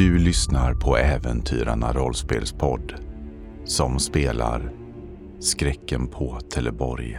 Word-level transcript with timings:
Du 0.00 0.18
lyssnar 0.18 0.74
på 0.74 0.96
Äventyrarna 0.96 1.92
rollspelspodd 1.92 2.94
som 3.64 3.98
spelar 3.98 4.72
Skräcken 5.40 6.06
på 6.06 6.38
Teleborg. 6.54 7.18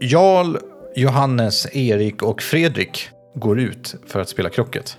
Jarl, 0.00 0.56
Johannes, 0.96 1.76
Erik 1.76 2.22
och 2.22 2.42
Fredrik 2.42 3.08
går 3.34 3.60
ut 3.60 3.94
för 4.06 4.20
att 4.20 4.28
spela 4.28 4.50
krocket. 4.50 4.96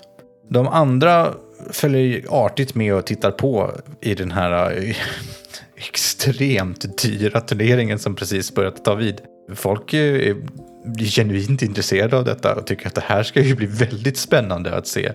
De 0.49 0.67
andra 0.67 1.33
följer 1.71 2.25
artigt 2.29 2.75
med 2.75 2.95
och 2.95 3.05
tittar 3.05 3.31
på 3.31 3.71
i 4.01 4.15
den 4.15 4.31
här 4.31 4.77
eh, 4.77 4.95
extremt 5.75 7.03
dyra 7.03 7.41
turneringen 7.41 7.99
som 7.99 8.15
precis 8.15 8.55
börjat 8.55 8.85
ta 8.85 8.95
vid. 8.95 9.21
Folk 9.55 9.93
är 9.93 10.35
genuint 10.97 11.61
intresserade 11.61 12.17
av 12.17 12.25
detta 12.25 12.55
och 12.55 12.67
tycker 12.67 12.87
att 12.87 12.95
det 12.95 13.03
här 13.05 13.23
ska 13.23 13.41
ju 13.41 13.55
bli 13.55 13.65
väldigt 13.65 14.17
spännande 14.17 14.75
att 14.75 14.87
se. 14.87 15.05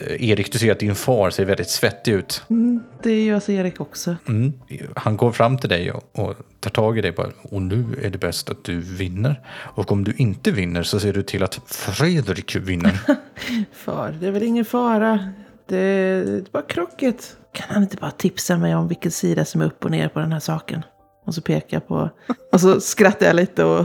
Eh, 0.00 0.30
Erik, 0.30 0.52
du 0.52 0.58
ser 0.58 0.72
att 0.72 0.78
din 0.78 0.94
far 0.94 1.30
ser 1.30 1.44
väldigt 1.44 1.70
svettig 1.70 2.12
ut. 2.12 2.42
Mm, 2.50 2.82
det 3.02 3.24
gör 3.24 3.40
sig 3.40 3.54
Erik 3.54 3.80
också. 3.80 4.16
Mm. 4.28 4.52
Han 4.96 5.16
går 5.16 5.32
fram 5.32 5.58
till 5.58 5.68
dig 5.68 5.90
och, 5.90 6.02
och 6.12 6.34
tar 6.60 6.70
tag 6.70 6.98
i 6.98 7.00
dig 7.00 7.12
bara. 7.12 7.28
Och 7.42 7.62
nu 7.62 7.84
är 8.02 8.10
det 8.10 8.18
bäst 8.18 8.50
att 8.50 8.64
du 8.64 8.80
vinner. 8.80 9.40
Och 9.48 9.92
om 9.92 10.04
du 10.04 10.12
inte 10.16 10.50
vinner 10.50 10.82
så 10.82 11.00
ser 11.00 11.12
du 11.12 11.22
till 11.22 11.42
att 11.42 11.60
Fredrik 11.66 12.56
vinner. 12.56 13.00
Far, 13.72 14.16
det 14.20 14.26
är 14.26 14.30
väl 14.30 14.42
ingen 14.42 14.64
fara. 14.64 15.32
Det 15.68 15.78
är 15.78 16.44
bara 16.52 16.62
krocket. 16.62 17.36
Kan 17.52 17.66
han 17.68 17.82
inte 17.82 17.96
bara 17.96 18.10
tipsa 18.10 18.58
mig 18.58 18.74
om 18.74 18.88
vilken 18.88 19.10
sida 19.10 19.44
som 19.44 19.60
är 19.60 19.66
upp 19.66 19.84
och 19.84 19.90
ner 19.90 20.08
på 20.08 20.18
den 20.18 20.32
här 20.32 20.40
saken? 20.40 20.82
Och 21.26 21.34
så 21.34 21.40
pekar 21.40 21.76
jag 21.76 21.88
på... 21.88 22.10
Och 22.52 22.60
så 22.60 22.80
skrattar 22.80 23.26
jag 23.26 23.36
lite 23.36 23.64
och 23.64 23.84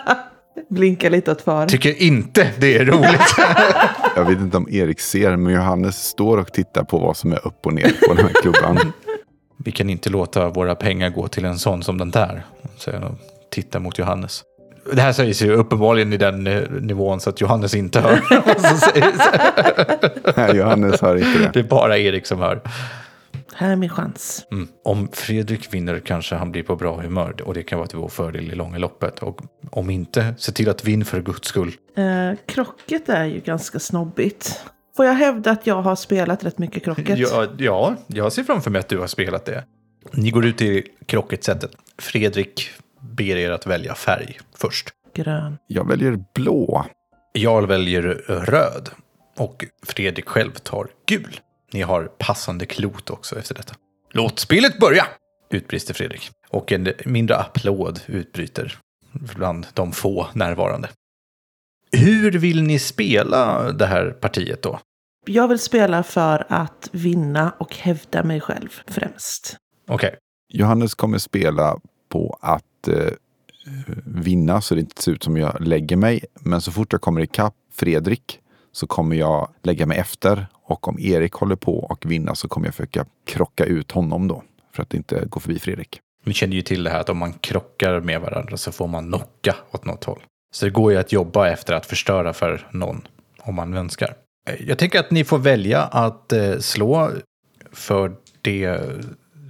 blinkar 0.70 1.10
lite 1.10 1.30
åt 1.32 1.42
far. 1.42 1.66
Tycker 1.66 2.02
inte 2.02 2.50
det 2.58 2.76
är 2.76 2.84
roligt. 2.84 3.34
Jag 4.16 4.24
vet 4.24 4.38
inte 4.38 4.56
om 4.56 4.68
Erik 4.70 5.00
ser, 5.00 5.36
men 5.36 5.54
Johannes 5.54 6.04
står 6.04 6.38
och 6.38 6.52
tittar 6.52 6.84
på 6.84 6.98
vad 6.98 7.16
som 7.16 7.32
är 7.32 7.46
upp 7.46 7.66
och 7.66 7.72
ner 7.72 7.92
på 8.08 8.14
den 8.14 8.26
här 8.26 8.32
klubban. 8.42 8.92
Vi 9.64 9.72
kan 9.72 9.90
inte 9.90 10.10
låta 10.10 10.48
våra 10.48 10.74
pengar 10.74 11.10
gå 11.10 11.28
till 11.28 11.44
en 11.44 11.58
sån 11.58 11.82
som 11.82 11.98
den 11.98 12.10
där. 12.10 12.44
Säger 12.76 12.98
han 12.98 13.08
och 13.10 13.18
tittar 13.50 13.80
mot 13.80 13.98
Johannes. 13.98 14.42
Det 14.92 15.00
här 15.00 15.12
sägs 15.12 15.42
ju 15.42 15.52
uppenbarligen 15.52 16.12
i 16.12 16.16
den 16.16 16.46
eh, 16.46 16.62
nivån 16.70 17.20
så 17.20 17.30
att 17.30 17.40
Johannes 17.40 17.74
inte 17.74 18.00
hör. 18.00 18.20
vad 18.46 18.60
som 18.60 18.78
sägs. 18.78 19.18
Nej, 20.36 20.56
Johannes 20.56 21.00
hör 21.00 21.16
inte 21.16 21.38
det. 21.38 21.50
det 21.52 21.58
är 21.58 21.64
bara 21.64 21.98
Erik 21.98 22.26
som 22.26 22.38
hör. 22.38 22.60
Här 23.54 23.72
är 23.72 23.76
min 23.76 23.88
chans. 23.88 24.46
Mm. 24.52 24.68
Om 24.84 25.08
Fredrik 25.12 25.74
vinner 25.74 26.00
kanske 26.00 26.34
han 26.34 26.52
blir 26.52 26.62
på 26.62 26.76
bra 26.76 27.00
humör 27.00 27.42
och 27.42 27.54
det 27.54 27.62
kan 27.62 27.78
vara 27.78 27.88
till 27.88 27.98
vår 27.98 28.08
fördel 28.08 28.52
i 28.52 28.54
långa 28.54 28.78
loppet. 28.78 29.18
Och 29.18 29.40
om 29.70 29.90
inte, 29.90 30.34
se 30.38 30.52
till 30.52 30.68
att 30.68 30.84
vinna 30.84 31.04
för 31.04 31.22
guds 31.22 31.48
skull. 31.48 31.72
Eh, 31.96 32.38
krocket 32.46 33.08
är 33.08 33.24
ju 33.24 33.40
ganska 33.40 33.78
snobbigt. 33.78 34.64
Får 34.96 35.06
jag 35.06 35.14
hävda 35.14 35.50
att 35.50 35.66
jag 35.66 35.82
har 35.82 35.96
spelat 35.96 36.44
rätt 36.44 36.58
mycket 36.58 36.84
krocket? 36.84 37.18
Ja, 37.18 37.46
ja, 37.58 37.96
jag 38.06 38.32
ser 38.32 38.44
framför 38.44 38.70
mig 38.70 38.78
att 38.78 38.88
du 38.88 38.98
har 38.98 39.06
spelat 39.06 39.44
det. 39.44 39.64
Ni 40.12 40.30
går 40.30 40.46
ut 40.46 40.62
i 40.62 40.86
krocketsättet. 41.06 41.70
Fredrik 41.98 42.70
ber 43.00 43.36
er 43.36 43.50
att 43.50 43.66
välja 43.66 43.94
färg 43.94 44.38
först. 44.54 44.88
Grön. 45.14 45.58
Jag 45.66 45.88
väljer 45.88 46.24
blå. 46.34 46.86
Jarl 47.34 47.66
väljer 47.66 48.02
röd 48.28 48.88
och 49.38 49.64
Fredrik 49.86 50.28
själv 50.28 50.52
tar 50.52 50.88
gul. 51.06 51.40
Ni 51.72 51.82
har 51.82 52.04
passande 52.04 52.66
klot 52.66 53.10
också 53.10 53.38
efter 53.38 53.54
detta. 53.54 53.74
Låt 54.10 54.38
spelet 54.38 54.78
börja! 54.78 55.06
utbrister 55.50 55.94
Fredrik. 55.94 56.30
Och 56.48 56.72
en 56.72 56.92
mindre 57.04 57.36
applåd 57.36 58.00
utbryter 58.06 58.78
bland 59.12 59.66
de 59.74 59.92
få 59.92 60.26
närvarande. 60.32 60.88
Hur 61.92 62.32
vill 62.32 62.62
ni 62.62 62.78
spela 62.78 63.72
det 63.72 63.86
här 63.86 64.10
partiet 64.10 64.62
då? 64.62 64.80
Jag 65.26 65.48
vill 65.48 65.58
spela 65.58 66.02
för 66.02 66.46
att 66.48 66.88
vinna 66.92 67.54
och 67.58 67.76
hävda 67.76 68.22
mig 68.22 68.40
själv 68.40 68.68
främst. 68.86 69.56
Okej, 69.88 70.16
Johannes 70.48 70.94
kommer 70.94 71.18
spela 71.18 71.78
på 72.08 72.38
att 72.40 72.88
eh, 72.88 73.12
vinna 74.04 74.60
så 74.60 74.74
det 74.74 74.80
inte 74.80 75.02
ser 75.02 75.12
ut 75.12 75.22
som 75.22 75.36
jag 75.36 75.60
lägger 75.60 75.96
mig. 75.96 76.24
Men 76.40 76.60
så 76.60 76.72
fort 76.72 76.92
jag 76.92 77.00
kommer 77.00 77.20
ikapp 77.20 77.54
Fredrik 77.72 78.40
så 78.72 78.86
kommer 78.86 79.16
jag 79.16 79.52
lägga 79.62 79.86
mig 79.86 79.98
efter. 79.98 80.46
Och 80.72 80.88
om 80.88 80.98
Erik 80.98 81.32
håller 81.32 81.56
på 81.56 81.78
och 81.78 82.10
vinna 82.10 82.34
så 82.34 82.48
kommer 82.48 82.66
jag 82.66 82.74
försöka 82.74 83.06
krocka 83.26 83.64
ut 83.64 83.90
honom 83.90 84.28
då. 84.28 84.42
För 84.74 84.82
att 84.82 84.94
inte 84.94 85.26
gå 85.26 85.40
förbi 85.40 85.58
Fredrik. 85.58 86.00
vi 86.24 86.32
känner 86.32 86.56
ju 86.56 86.62
till 86.62 86.84
det 86.84 86.90
här 86.90 87.00
att 87.00 87.08
om 87.08 87.18
man 87.18 87.32
krockar 87.32 88.00
med 88.00 88.20
varandra 88.20 88.56
så 88.56 88.72
får 88.72 88.86
man 88.86 89.08
knocka 89.08 89.56
åt 89.70 89.84
något 89.84 90.04
håll. 90.04 90.20
Så 90.54 90.64
det 90.64 90.70
går 90.70 90.92
ju 90.92 90.98
att 90.98 91.12
jobba 91.12 91.48
efter 91.48 91.74
att 91.74 91.86
förstöra 91.86 92.32
för 92.32 92.68
någon 92.70 93.08
om 93.40 93.54
man 93.54 93.74
önskar. 93.74 94.14
Jag 94.60 94.78
tänker 94.78 95.00
att 95.00 95.10
ni 95.10 95.24
får 95.24 95.38
välja 95.38 95.82
att 95.82 96.32
eh, 96.32 96.58
slå 96.58 97.10
för 97.72 98.12
det 98.42 98.80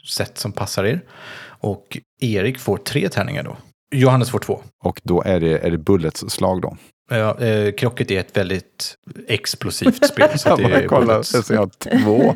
sätt 0.09 0.39
som 0.39 0.53
passar 0.53 0.85
er. 0.85 1.01
Och 1.45 1.99
Erik 2.21 2.59
får 2.59 2.77
tre 2.77 3.09
tärningar 3.09 3.43
då. 3.43 3.57
Johannes 3.95 4.31
får 4.31 4.39
två. 4.39 4.61
Och 4.85 5.01
då 5.05 5.23
är 5.23 5.41
det, 5.41 5.59
är 5.59 5.71
det 5.71 5.79
Bullets 5.79 6.31
slag 6.31 6.63
då. 6.63 6.77
Ja, 7.11 7.39
eh, 7.39 7.73
krocket 7.73 8.11
är 8.11 8.21
ett 8.21 8.37
väldigt 8.37 8.95
explosivt 9.29 10.07
spel. 10.07 10.39
Så 10.39 10.57
det 10.57 10.63
är 10.63 10.87
kolla, 10.87 11.07
bullets. 11.07 11.35
jag 11.35 11.45
ser 11.45 11.55
jag 11.55 11.79
två. 11.79 12.35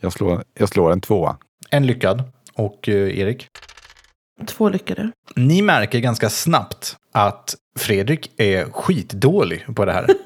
Jag, 0.00 0.12
slår, 0.12 0.44
jag 0.54 0.68
slår 0.68 0.92
en 0.92 1.00
tvåa. 1.00 1.36
En 1.70 1.86
lyckad. 1.86 2.22
Och 2.54 2.88
eh, 2.88 3.18
Erik? 3.18 3.46
Två 4.46 4.68
lyckade. 4.68 5.10
Ni 5.36 5.62
märker 5.62 5.98
ganska 5.98 6.30
snabbt 6.30 6.96
att 7.12 7.56
Fredrik 7.78 8.30
är 8.36 8.64
skitdålig 8.64 9.66
på 9.76 9.84
det 9.84 9.92
här. 9.92 10.06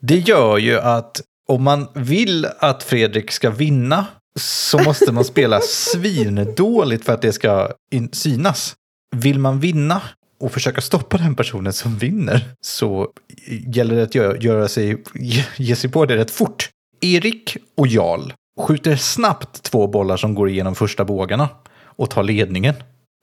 Det 0.00 0.18
gör 0.18 0.58
ju 0.58 0.78
att 0.78 1.22
om 1.48 1.62
man 1.62 1.88
vill 1.94 2.46
att 2.58 2.82
Fredrik 2.82 3.30
ska 3.30 3.50
vinna 3.50 4.06
så 4.40 4.78
måste 4.78 5.12
man 5.12 5.24
spela 5.24 5.60
svindåligt 5.60 7.04
för 7.04 7.12
att 7.12 7.22
det 7.22 7.32
ska 7.32 7.70
synas. 8.12 8.74
Vill 9.16 9.38
man 9.38 9.60
vinna 9.60 10.02
och 10.40 10.52
försöka 10.52 10.80
stoppa 10.80 11.18
den 11.18 11.34
personen 11.34 11.72
som 11.72 11.98
vinner 11.98 12.44
så 12.60 13.12
gäller 13.74 13.96
det 13.96 14.02
att 14.02 14.14
göra, 14.14 14.36
göra 14.36 14.68
sig, 14.68 15.02
ge, 15.14 15.44
ge 15.56 15.76
sig 15.76 15.90
på 15.90 16.06
det 16.06 16.16
rätt 16.16 16.30
fort. 16.30 16.70
Erik 17.00 17.56
och 17.74 17.86
Jarl 17.86 18.32
skjuter 18.60 18.96
snabbt 18.96 19.62
två 19.62 19.86
bollar 19.86 20.16
som 20.16 20.34
går 20.34 20.48
igenom 20.48 20.74
första 20.74 21.04
bågarna 21.04 21.48
och 21.78 22.10
tar 22.10 22.22
ledningen. 22.22 22.74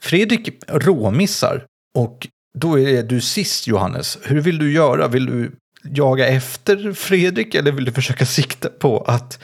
Fredrik 0.04 0.50
råmissar 0.68 1.66
och 1.98 2.28
då 2.58 2.80
är 2.80 3.04
du 3.04 3.22
sist 3.22 3.68
Johannes. 3.68 4.18
Hur 4.24 4.42
vill 4.42 4.58
du 4.58 4.72
göra? 4.74 5.08
Vill 5.08 5.26
du 5.26 5.52
jaga 5.84 6.28
efter 6.28 6.94
Fredrik 6.94 7.56
eller 7.56 7.72
vill 7.72 7.86
du 7.86 7.92
försöka 7.92 8.26
sikta 8.26 8.70
på 8.70 9.00
att 9.00 9.40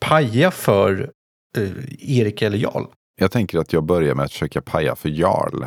paja 0.00 0.50
för 0.50 1.10
eh, 1.58 1.70
Erik 2.00 2.42
eller 2.42 2.58
Jarl? 2.58 2.84
Jag 3.16 3.30
tänker 3.32 3.58
att 3.58 3.72
jag 3.72 3.84
börjar 3.84 4.14
med 4.14 4.24
att 4.24 4.32
försöka 4.32 4.60
paja 4.60 4.96
för 4.96 5.08
Jarl. 5.08 5.64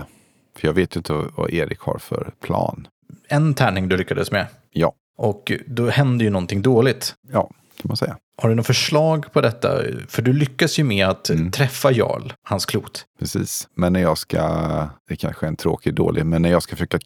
För 0.58 0.68
jag 0.68 0.74
vet 0.74 0.96
ju 0.96 1.00
inte 1.00 1.14
vad 1.14 1.50
Erik 1.54 1.80
har 1.80 1.98
för 1.98 2.32
plan. 2.42 2.88
En 3.28 3.54
tärning 3.54 3.90
du 3.90 3.98
lyckades 3.98 4.32
med 4.32 4.48
Ja, 4.72 4.94
och 5.18 5.52
då 5.68 5.90
händer 5.90 6.26
ju 6.26 6.32
någonting 6.32 6.62
dåligt. 6.62 7.16
ja 7.32 7.42
kan 7.82 7.88
man 7.88 7.98
säga. 7.98 8.18
Har 8.42 8.50
du 8.50 8.56
något 8.56 8.68
förslag 8.68 9.34
på 9.34 9.42
detta? 9.42 9.82
För 10.08 10.22
du 10.22 10.34
lyckas 10.34 10.80
ju 10.80 10.84
med 10.84 11.08
att 11.08 11.30
Mm. 11.30 11.52
träffa 11.52 11.92
Jarl, 11.92 12.32
hans 12.44 12.66
klot. 12.66 13.06
Precis. 13.20 13.68
Men 13.76 13.94
när 13.94 14.00
jag 14.02 14.18
ska, 14.18 14.40
det 15.10 15.16
kanske 15.16 15.46
är 15.46 15.48
en 15.48 15.56
tråkig 15.56 15.94
dålig, 15.94 16.26
men 16.26 16.42
när 16.42 16.50
jag 16.50 16.64
ska 16.64 16.76
försöka 16.76 17.00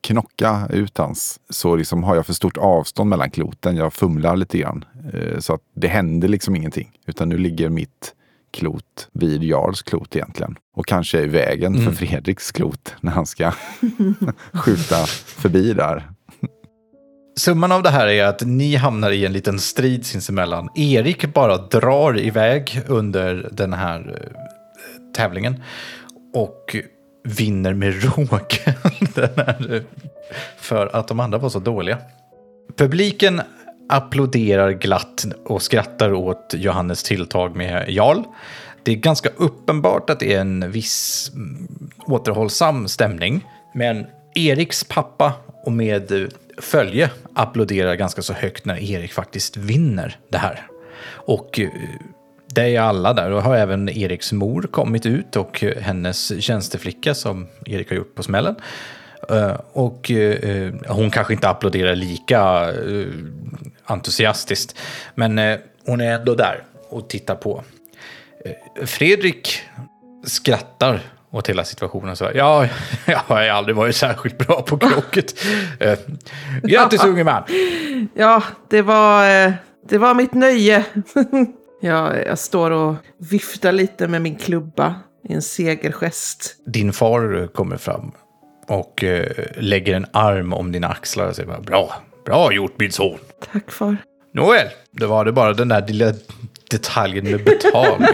knocka 0.00 0.68
ut 0.70 0.98
hans 0.98 1.40
så 1.50 1.76
liksom 1.76 2.04
har 2.04 2.16
jag 2.16 2.26
för 2.26 2.32
stort 2.32 2.56
avstånd 2.56 3.10
mellan 3.10 3.30
kloten. 3.30 3.76
Jag 3.76 3.92
fumlar 3.92 4.36
lite 4.36 4.58
grann. 4.58 4.84
Eh, 5.14 5.38
Så 5.38 5.54
att 5.54 5.60
det 5.76 5.88
händer 5.88 6.28
liksom 6.28 6.56
ingenting. 6.56 6.90
Utan 7.06 7.28
nu 7.28 7.38
ligger 7.38 7.68
mitt 7.68 8.14
klot 8.52 9.08
vid 9.12 9.42
Jarls 9.42 9.82
klot 9.82 10.16
egentligen. 10.16 10.56
Och 10.76 10.86
kanske 10.86 11.18
är 11.18 11.22
i 11.22 11.26
vägen 11.26 11.74
Mm. 11.74 11.86
för 11.86 12.06
Fredriks 12.06 12.52
klot 12.52 12.94
när 13.00 13.12
han 13.12 13.26
ska 13.26 13.52
skjuta 14.52 15.06
förbi 15.06 15.72
där. 15.72 16.10
Summan 17.38 17.72
av 17.72 17.82
det 17.82 17.90
här 17.90 18.06
är 18.06 18.24
att 18.24 18.42
ni 18.46 18.76
hamnar 18.76 19.10
i 19.10 19.26
en 19.26 19.32
liten 19.32 19.58
strid 19.58 20.06
sinsemellan. 20.06 20.68
Erik 20.74 21.34
bara 21.34 21.56
drar 21.56 22.18
iväg 22.18 22.82
under 22.88 23.48
den 23.52 23.72
här 23.72 24.00
eh, 24.20 25.12
tävlingen 25.16 25.62
och 26.34 26.76
vinner 27.24 27.74
med 27.74 28.04
råge. 28.16 28.74
eh, 29.16 29.82
för 30.56 30.96
att 30.96 31.08
de 31.08 31.20
andra 31.20 31.38
var 31.38 31.48
så 31.48 31.58
dåliga. 31.58 31.98
Publiken 32.76 33.40
applåderar 33.90 34.70
glatt 34.70 35.26
och 35.44 35.62
skrattar 35.62 36.12
åt 36.12 36.54
Johannes 36.56 37.02
tilltag 37.02 37.56
med 37.56 37.90
Jarl. 37.90 38.22
Det 38.82 38.92
är 38.92 38.96
ganska 38.96 39.28
uppenbart 39.36 40.10
att 40.10 40.20
det 40.20 40.34
är 40.34 40.40
en 40.40 40.70
viss 40.70 41.30
mm, 41.34 41.68
återhållsam 42.06 42.88
stämning. 42.88 43.46
Men 43.74 44.06
Eriks 44.34 44.84
pappa 44.84 45.32
och 45.64 45.72
med 45.72 46.32
följe 46.58 47.10
applåderar 47.34 47.94
ganska 47.94 48.22
så 48.22 48.32
högt 48.32 48.64
när 48.64 48.92
Erik 48.92 49.12
faktiskt 49.12 49.56
vinner 49.56 50.18
det 50.28 50.38
här. 50.38 50.66
Och 51.08 51.60
eh, 51.60 51.68
Det 52.54 52.76
är 52.76 52.80
alla 52.80 53.12
där. 53.12 53.30
Och 53.30 53.42
har 53.42 53.56
även 53.56 53.88
Eriks 53.88 54.32
mor 54.32 54.62
kommit 54.62 55.06
ut 55.06 55.36
och 55.36 55.64
hennes 55.80 56.42
tjänsteflicka 56.42 57.14
som 57.14 57.46
Erik 57.66 57.88
har 57.88 57.96
gjort 57.96 58.14
på 58.14 58.22
smällen. 58.22 58.56
Eh, 59.28 59.56
Och 59.72 60.10
eh, 60.10 60.72
hon 60.88 61.10
kanske 61.10 61.32
inte 61.32 61.48
applåderar 61.48 61.96
lika 61.96 62.70
eh, 62.72 63.06
entusiastiskt. 63.84 64.78
Men 65.14 65.58
hon 65.86 66.00
är 66.00 66.12
ändå 66.14 66.34
där 66.34 66.62
och 66.88 67.08
tittar 67.08 67.34
på. 67.34 67.64
Fredrik 68.84 69.62
skrattar 70.24 71.00
åt 71.30 71.48
hela 71.48 71.64
situationen. 71.64 72.16
Så, 72.16 72.24
här, 72.24 72.32
ja, 72.36 72.68
jag 73.06 73.18
har 73.18 73.42
aldrig 73.42 73.76
varit 73.76 73.96
särskilt 73.96 74.38
bra 74.38 74.62
på 74.62 74.78
krocket. 74.78 75.34
Eh, 75.80 75.98
Grattis 76.62 77.04
unge 77.04 77.24
man! 77.24 77.42
Ja, 78.14 78.42
det 78.70 78.82
var, 78.82 79.52
det 79.88 79.98
var 79.98 80.14
mitt 80.14 80.34
nöje. 80.34 80.84
jag, 81.80 82.26
jag 82.26 82.38
står 82.38 82.70
och 82.70 82.94
viftar 83.18 83.72
lite 83.72 84.08
med 84.08 84.22
min 84.22 84.36
klubba 84.36 84.94
i 85.28 85.32
en 85.32 85.42
segergest. 85.42 86.56
Din 86.66 86.92
far 86.92 87.46
kommer 87.46 87.76
fram 87.76 88.12
och 88.70 89.04
eh, 89.04 89.26
lägger 89.56 89.94
en 89.94 90.06
arm 90.12 90.52
om 90.52 90.72
dina 90.72 90.88
axlar 90.88 91.26
och 91.26 91.36
säger 91.36 91.48
bara, 91.48 91.60
bra, 91.60 91.94
bra 92.24 92.52
gjort 92.52 92.74
min 92.78 92.92
son. 92.92 93.18
Tack 93.52 93.70
far. 93.70 93.96
Nåväl, 94.32 94.66
då 94.90 95.06
var 95.06 95.24
det 95.24 95.32
bara 95.32 95.52
den 95.52 95.68
där 95.68 95.86
lilla 95.86 96.12
detaljen 96.70 97.24
med 97.24 97.44
betalning. 97.44 98.08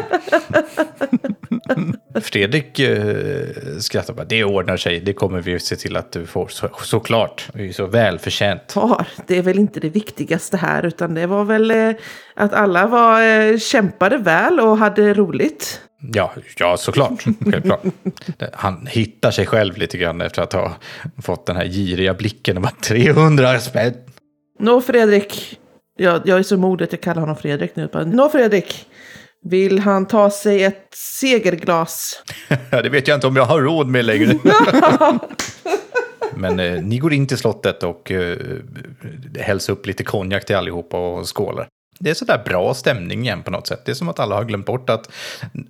Fredrik 2.20 2.79
eh, 2.79 3.47
skrattar 3.79 4.14
bara, 4.14 4.25
det 4.25 4.44
ordnar 4.44 4.76
sig, 4.76 5.00
det 5.00 5.12
kommer 5.12 5.41
vi 5.41 5.58
se 5.58 5.76
till 5.76 5.97
att 5.97 6.12
du 6.12 6.26
får 6.26 6.49
så, 6.49 6.69
såklart. 6.82 7.49
Det 7.53 7.61
är 7.61 7.64
ju 7.64 7.73
så 7.73 7.87
välförtjänt. 7.87 8.73
Far, 8.73 9.06
det 9.26 9.38
är 9.38 9.43
väl 9.43 9.58
inte 9.58 9.81
det 9.81 9.88
viktigaste 9.88 10.56
här, 10.56 10.87
utan 10.87 11.14
det 11.14 11.26
var 11.26 11.44
väl 11.44 11.70
eh, 11.70 11.91
att 12.35 12.53
alla 12.53 12.87
var, 12.87 13.23
eh, 13.23 13.58
kämpade 13.58 14.19
väl 14.19 14.61
och 14.61 14.79
hade 14.79 15.14
roligt. 15.14 15.81
Ja, 15.98 16.32
ja 16.58 16.76
såklart. 16.76 17.25
Självklart. 17.50 17.81
Han 18.52 18.87
hittar 18.87 19.31
sig 19.31 19.46
själv 19.46 19.76
lite 19.76 19.98
grann 19.98 20.20
efter 20.20 20.43
att 20.43 20.52
ha 20.52 20.76
fått 21.22 21.46
den 21.46 21.56
här 21.56 21.66
giriga 21.66 22.14
blicken. 22.14 22.56
Och 22.56 22.62
bara 22.62 22.72
300 22.82 23.60
spänn. 23.60 23.94
Nå 24.58 24.81
Fredrik, 24.81 25.58
jag, 25.96 26.22
jag 26.25 26.38
är 26.38 26.43
så 26.43 26.56
modig 26.56 26.84
att 26.84 26.93
jag 26.93 27.00
kallar 27.00 27.20
honom 27.20 27.37
Fredrik 27.37 27.76
nu. 27.76 27.88
Nå 28.06 28.28
Fredrik, 28.28 28.87
vill 29.44 29.78
han 29.78 30.06
ta 30.06 30.31
sig 30.31 30.64
ett 30.64 30.88
segerglas? 30.94 32.22
Ja, 32.70 32.82
det 32.82 32.88
vet 32.88 33.08
jag 33.08 33.16
inte 33.16 33.26
om 33.26 33.37
jag 33.37 33.44
har 33.44 33.60
råd 33.60 33.87
med 33.87 34.04
längre. 34.04 34.34
Men 36.37 36.60
eh, 36.60 36.82
ni 36.82 36.98
går 36.98 37.12
in 37.12 37.26
till 37.26 37.38
slottet 37.38 37.82
och 37.82 38.10
eh, 38.10 38.38
hälsar 39.38 39.72
upp 39.72 39.87
lite 39.87 40.04
konjak 40.04 40.44
till 40.44 40.56
allihopa 40.56 40.98
och 40.98 41.37
skålar. 41.37 41.69
Det 41.98 42.10
är 42.10 42.14
sådär 42.14 42.43
bra 42.44 42.75
stämning 42.75 43.22
igen 43.22 43.43
på 43.43 43.50
något 43.50 43.66
sätt. 43.66 43.82
Det 43.84 43.93
är 43.93 43.94
som 43.94 44.08
att 44.08 44.19
alla 44.19 44.34
har 44.34 44.44
glömt 44.44 44.66
bort 44.66 44.90
att 44.90 45.10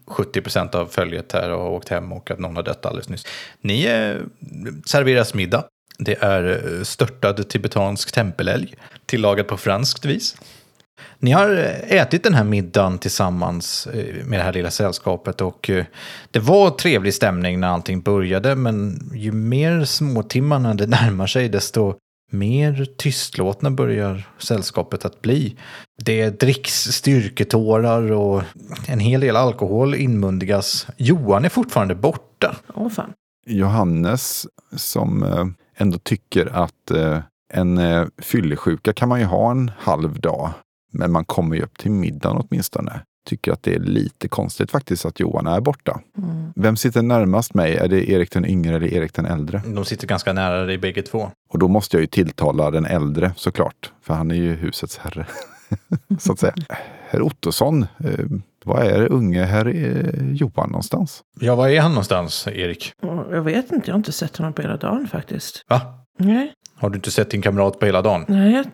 70% 0.07 0.75
av 0.75 0.87
följet 0.87 1.33
här 1.33 1.49
har 1.51 1.69
åkt 1.69 1.89
hem 1.89 2.13
och 2.13 2.31
att 2.31 2.39
någon 2.39 2.57
har 2.57 2.63
dött 2.63 2.87
alldeles 2.87 3.09
nyss. 3.09 3.27
Ni 3.61 3.85
eh, 3.85 4.17
serveras 4.87 5.35
middag. 5.35 5.65
Det 5.99 6.23
är 6.23 6.77
eh, 6.79 6.83
störtad 6.83 7.49
tibetansk 7.49 8.13
tempelälg, 8.13 8.75
tillagad 9.07 9.49
på 9.49 9.57
franskt 9.57 10.05
vis. 10.05 10.37
Ni 11.19 11.33
har 11.33 11.51
eh, 11.51 11.97
ätit 11.97 12.23
den 12.23 12.35
här 12.35 12.45
middagen 12.45 12.99
tillsammans 12.99 13.87
eh, 13.87 14.25
med 14.25 14.39
det 14.39 14.45
här 14.45 14.53
lilla 14.53 14.71
sällskapet 14.71 15.41
och 15.41 15.71
det 16.31 16.39
var 16.39 16.71
trevlig 16.71 17.15
stämning 17.15 17.61
när 17.61 17.69
allting 17.69 18.01
började 18.01 18.55
men 18.55 19.11
ju 19.15 19.33
mer 19.33 19.85
småtimmarna 19.85 20.75
det 20.75 20.87
närmar 20.87 21.27
sig 21.27 21.49
desto 21.49 21.95
mer 22.31 22.85
tystlåtna 22.85 23.71
börjar 23.71 24.29
sällskapet 24.39 25.05
att 25.05 25.23
bli. 25.23 25.57
Det 26.05 26.41
dricks 26.41 26.73
styrketårar 26.73 28.13
och 28.13 28.43
en 28.89 28.99
hel 28.99 29.21
del 29.21 29.37
alkohol 29.37 29.95
inmundigas. 29.95 30.87
Johan 30.97 31.45
är 31.45 31.49
fortfarande 31.49 31.95
borta. 31.95 32.57
Åh 32.75 32.89
fan. 32.89 33.13
Johannes 33.47 34.47
som 34.77 35.23
eh, 35.23 35.47
ändå 35.77 35.99
tycker 35.99 36.47
att 36.47 36.91
eh, 36.91 37.19
en 37.53 37.79
eh, 37.79 38.07
fyllesjuka 38.19 38.93
kan 38.93 39.09
man 39.09 39.21
ju 39.21 39.27
ha 39.27 39.51
en 39.51 39.71
halv 39.79 40.21
dag. 40.21 40.51
Men 40.93 41.13
man 41.13 41.25
kommer 41.25 41.57
ju 41.57 41.63
upp 41.63 41.79
till 41.79 41.91
middagen 41.91 42.45
åtminstone. 42.49 43.01
Tycker 43.27 43.53
att 43.53 43.63
det 43.63 43.75
är 43.75 43.79
lite 43.79 44.29
konstigt 44.29 44.71
faktiskt 44.71 45.05
att 45.07 45.21
Johan 45.21 45.47
är 45.47 45.61
borta. 45.61 46.01
Vem 46.57 46.77
sitter 46.77 47.03
närmast 47.03 47.55
mig? 47.55 47.77
Är 47.77 47.89
det 47.89 48.11
Erik 48.11 48.33
den 48.33 48.47
yngre 48.47 48.77
eller 48.77 48.95
Erik 48.95 49.15
den 49.15 49.27
äldre? 49.27 49.63
De 49.67 49.85
sitter 49.85 50.07
ganska 50.07 50.33
nära 50.33 50.65
dig 50.65 50.79
bägge 50.79 51.03
två. 51.03 51.31
Och 51.49 51.59
då 51.59 51.69
måste 51.69 51.97
jag 51.97 52.01
ju 52.01 52.07
tilltala 52.07 52.71
den 52.71 52.87
äldre 52.87 53.33
såklart. 53.37 53.93
För 54.03 54.15
han 54.15 54.31
är 54.31 54.35
ju 54.35 54.55
husets 54.55 54.99
herre. 54.99 55.27
så 56.19 56.33
att 56.33 56.39
säga. 56.39 56.55
Herr 57.09 57.23
Ottosson, 57.23 57.83
eh, 57.83 58.25
vad 58.65 58.87
är 58.87 59.13
unge 59.13 59.45
herr 59.45 59.67
eh, 59.67 60.33
Johan 60.33 60.71
någonstans? 60.71 61.23
Ja, 61.41 61.55
var 61.55 61.69
är 61.69 61.81
han 61.81 61.91
någonstans, 61.91 62.47
Erik? 62.47 62.93
Jag 63.31 63.43
vet 63.43 63.73
inte, 63.73 63.89
jag 63.91 63.95
har 63.95 63.99
inte 63.99 64.13
sett 64.13 64.37
honom 64.37 64.53
på 64.53 64.63
hela 64.63 64.77
dagen 64.77 65.09
faktiskt. 65.09 65.65
Va? 65.69 65.81
Nej, 66.19 66.53
Har 66.77 66.91
du 66.91 66.97
inte 66.97 67.11
sett 67.11 67.31
din 67.31 67.43
kamrat 67.43 67.81
på 67.81 67.87
hela 67.87 68.03
dagen? 68.03 68.25
nej 68.29 68.53
jag 68.53 68.67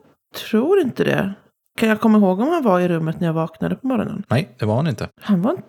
tror 0.51 0.81
inte 0.81 1.05
det. 1.05 1.35
Kan 1.79 1.89
jag 1.89 2.01
komma 2.01 2.19
ihåg 2.19 2.41
om 2.41 2.49
han 2.49 2.63
var 2.63 2.81
i 2.81 2.89
rummet 2.89 3.21
när 3.21 3.27
jag 3.27 3.35
vaknade 3.35 3.75
på 3.77 3.87
morgonen? 3.87 4.23
Nej, 4.29 4.49
det 4.59 4.67
var 4.67 4.77
han 4.77 4.87
inte. 4.87 5.09
Han 5.21 5.43
var 5.43 5.53
inte 5.53 5.65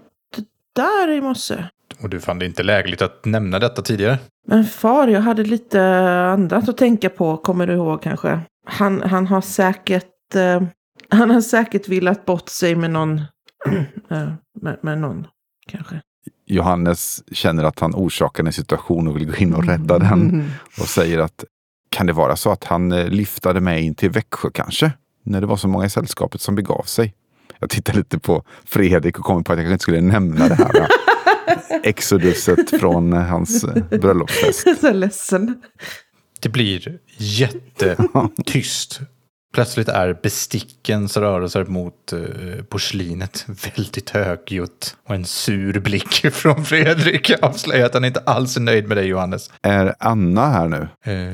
där 0.76 1.12
i 1.12 1.22
morse. 1.22 1.66
Och 2.02 2.10
du 2.10 2.20
fann 2.20 2.40
det 2.40 2.46
inte 2.46 2.64
lägligt 2.64 3.02
att 3.02 3.26
nämna 3.26 3.60
detta 3.60 3.82
tidigare? 3.82 4.20
Men 4.48 4.66
far, 4.66 5.08
jag 5.08 5.22
hade 5.22 5.44
lite 5.44 5.82
annat 6.10 6.70
att 6.70 6.78
tänka 6.78 7.10
på, 7.10 7.38
kommer 7.38 7.68
du 7.68 7.74
ihåg 7.74 8.02
kanske? 8.02 8.40
Han, 8.66 9.02
han 9.02 9.28
har 9.28 9.42
säkert... 9.42 10.36
Eh, 10.36 10.64
han 11.10 11.30
har 11.30 11.42
säkert 11.42 11.90
velat 11.90 12.26
bort 12.26 12.50
sig 12.50 12.76
med 12.76 12.92
någon... 12.92 13.18
eh, 14.10 14.30
med, 14.62 14.78
med 14.82 14.98
någon, 14.98 15.28
kanske. 15.68 16.02
Johannes 16.46 17.24
känner 17.32 17.64
att 17.64 17.80
han 17.80 17.96
orsakar 17.96 18.44
en 18.44 18.54
situation 18.54 19.08
och 19.08 19.16
vill 19.16 19.26
gå 19.26 19.36
in 19.36 19.54
och 19.54 19.68
rädda 19.68 20.00
den. 20.00 20.52
Och 20.80 20.88
säger 20.88 21.20
att 21.20 21.46
kan 21.90 22.08
det 22.08 22.14
vara 22.14 22.36
så 22.36 22.52
att 22.52 22.64
han 22.64 22.92
eh, 22.92 23.08
lyftade 23.08 23.62
med 23.62 23.84
in 23.84 23.96
till 23.96 24.10
Växjö 24.10 24.50
kanske? 24.54 24.92
När 25.24 25.42
det 25.42 25.48
var 25.48 25.58
så 25.58 25.68
många 25.68 25.86
i 25.86 25.90
sällskapet 25.90 26.42
som 26.42 26.56
begav 26.56 26.84
sig. 26.84 27.14
Jag 27.60 27.70
tittar 27.70 27.94
lite 27.94 28.20
på 28.20 28.44
Fredrik 28.66 29.20
och 29.20 29.26
kommer 29.26 29.42
på 29.42 29.54
att 29.54 29.60
jag 29.60 29.66
kanske 29.66 29.74
inte 29.74 29.84
skulle 29.84 30.02
nämna 30.02 30.48
det 30.48 30.56
här. 30.56 30.88
Exoduset 31.84 32.70
från 32.80 33.14
eh, 33.14 33.20
hans 33.20 33.64
eh, 33.64 34.00
bröllopsfest. 34.00 34.68
så 34.82 34.92
ledsen. 34.92 35.62
Det 36.40 36.50
blir 36.50 37.00
jättetyst. 37.18 39.00
Plötsligt 39.54 39.90
är 39.90 40.20
bestickens 40.24 41.18
rörelser 41.18 41.66
mot 41.66 42.14
eh, 42.14 42.20
porslinet 42.70 43.46
väldigt 43.48 44.10
högljutt. 44.10 44.96
Och 45.08 45.16
en 45.16 45.26
sur 45.26 45.80
blick 45.80 46.14
från 46.34 46.66
Fredrik 46.66 47.32
avslöjar 47.42 47.86
att 47.86 47.94
han 47.94 48.06
inte 48.06 48.20
alls 48.20 48.58
är 48.58 48.62
nöjd 48.62 48.88
med 48.88 48.98
dig, 48.98 49.06
Johannes. 49.06 49.52
Är 49.62 49.96
Anna 50.00 50.50
här 50.50 50.68
nu? 50.68 50.88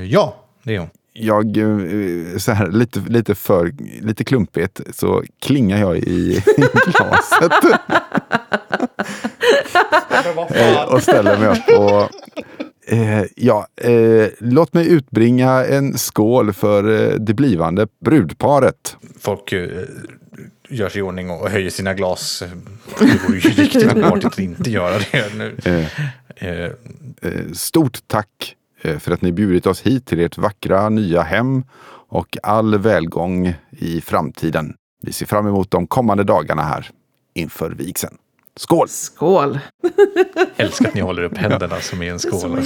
Ja, 0.05 0.45
det 0.63 0.75
är 0.75 0.79
hon. 0.79 0.89
Jag, 1.13 1.57
eh, 1.57 2.37
så 2.37 2.51
här 2.51 2.71
lite, 2.71 2.99
lite 2.99 3.35
för, 3.35 3.71
lite 4.01 4.23
klumpigt, 4.23 4.81
så 4.93 5.23
klingar 5.41 5.79
jag 5.79 5.97
i, 5.97 6.43
i 6.57 6.91
glaset. 6.91 7.51
Eh, 10.49 10.83
och 10.83 11.03
ställer 11.03 11.37
mig 11.37 11.49
upp 11.49 11.79
och 11.79 12.09
eh, 12.93 13.23
ja, 13.35 13.67
eh, 13.81 14.27
låt 14.39 14.73
mig 14.73 14.87
utbringa 14.87 15.65
en 15.65 15.97
skål 15.97 16.53
för 16.53 17.11
eh, 17.11 17.15
det 17.19 17.33
blivande 17.33 17.87
brudparet. 18.05 18.97
Folk 19.19 19.51
eh, 19.51 19.69
gör 20.69 20.89
sig 20.89 20.99
i 20.99 21.01
ordning 21.01 21.29
och 21.29 21.49
höjer 21.49 21.69
sina 21.69 21.93
glas. 21.93 22.43
Det 22.99 23.05
vore 23.27 23.37
ju 23.37 23.49
riktigt 23.49 23.93
att 24.03 24.39
inte 24.39 24.69
göra 24.69 24.99
det 25.11 25.33
nu. 25.37 25.55
Stort 27.53 27.97
tack 28.07 28.55
för 28.99 29.11
att 29.11 29.21
ni 29.21 29.31
bjudit 29.31 29.65
oss 29.65 29.81
hit 29.81 30.05
till 30.05 30.19
ert 30.19 30.37
vackra 30.37 30.89
nya 30.89 31.21
hem 31.21 31.63
och 32.09 32.37
all 32.43 32.77
välgång 32.77 33.53
i 33.69 34.01
framtiden. 34.01 34.75
Vi 35.01 35.13
ser 35.13 35.25
fram 35.25 35.47
emot 35.47 35.71
de 35.71 35.87
kommande 35.87 36.23
dagarna 36.23 36.61
här 36.61 36.89
inför 37.33 37.71
vigseln. 37.71 38.17
Skål! 38.55 38.87
Skål! 38.89 39.59
älskar 40.55 40.87
att 40.87 40.93
ni 40.93 41.01
håller 41.01 41.23
upp 41.23 41.37
händerna 41.37 41.79
som 41.81 42.03
i 42.03 42.07
en 42.07 42.19
skål. 42.19 42.61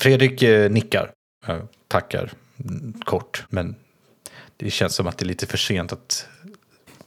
Fredrik 0.00 0.42
eh, 0.42 0.70
nickar, 0.70 1.10
eh, 1.46 1.56
tackar 1.88 2.32
mm, 2.64 2.92
kort, 3.04 3.44
men 3.48 3.74
det 4.56 4.70
känns 4.70 4.94
som 4.94 5.06
att 5.06 5.18
det 5.18 5.24
är 5.24 5.26
lite 5.26 5.46
för 5.46 5.58
sent 5.58 5.92
att 5.92 6.26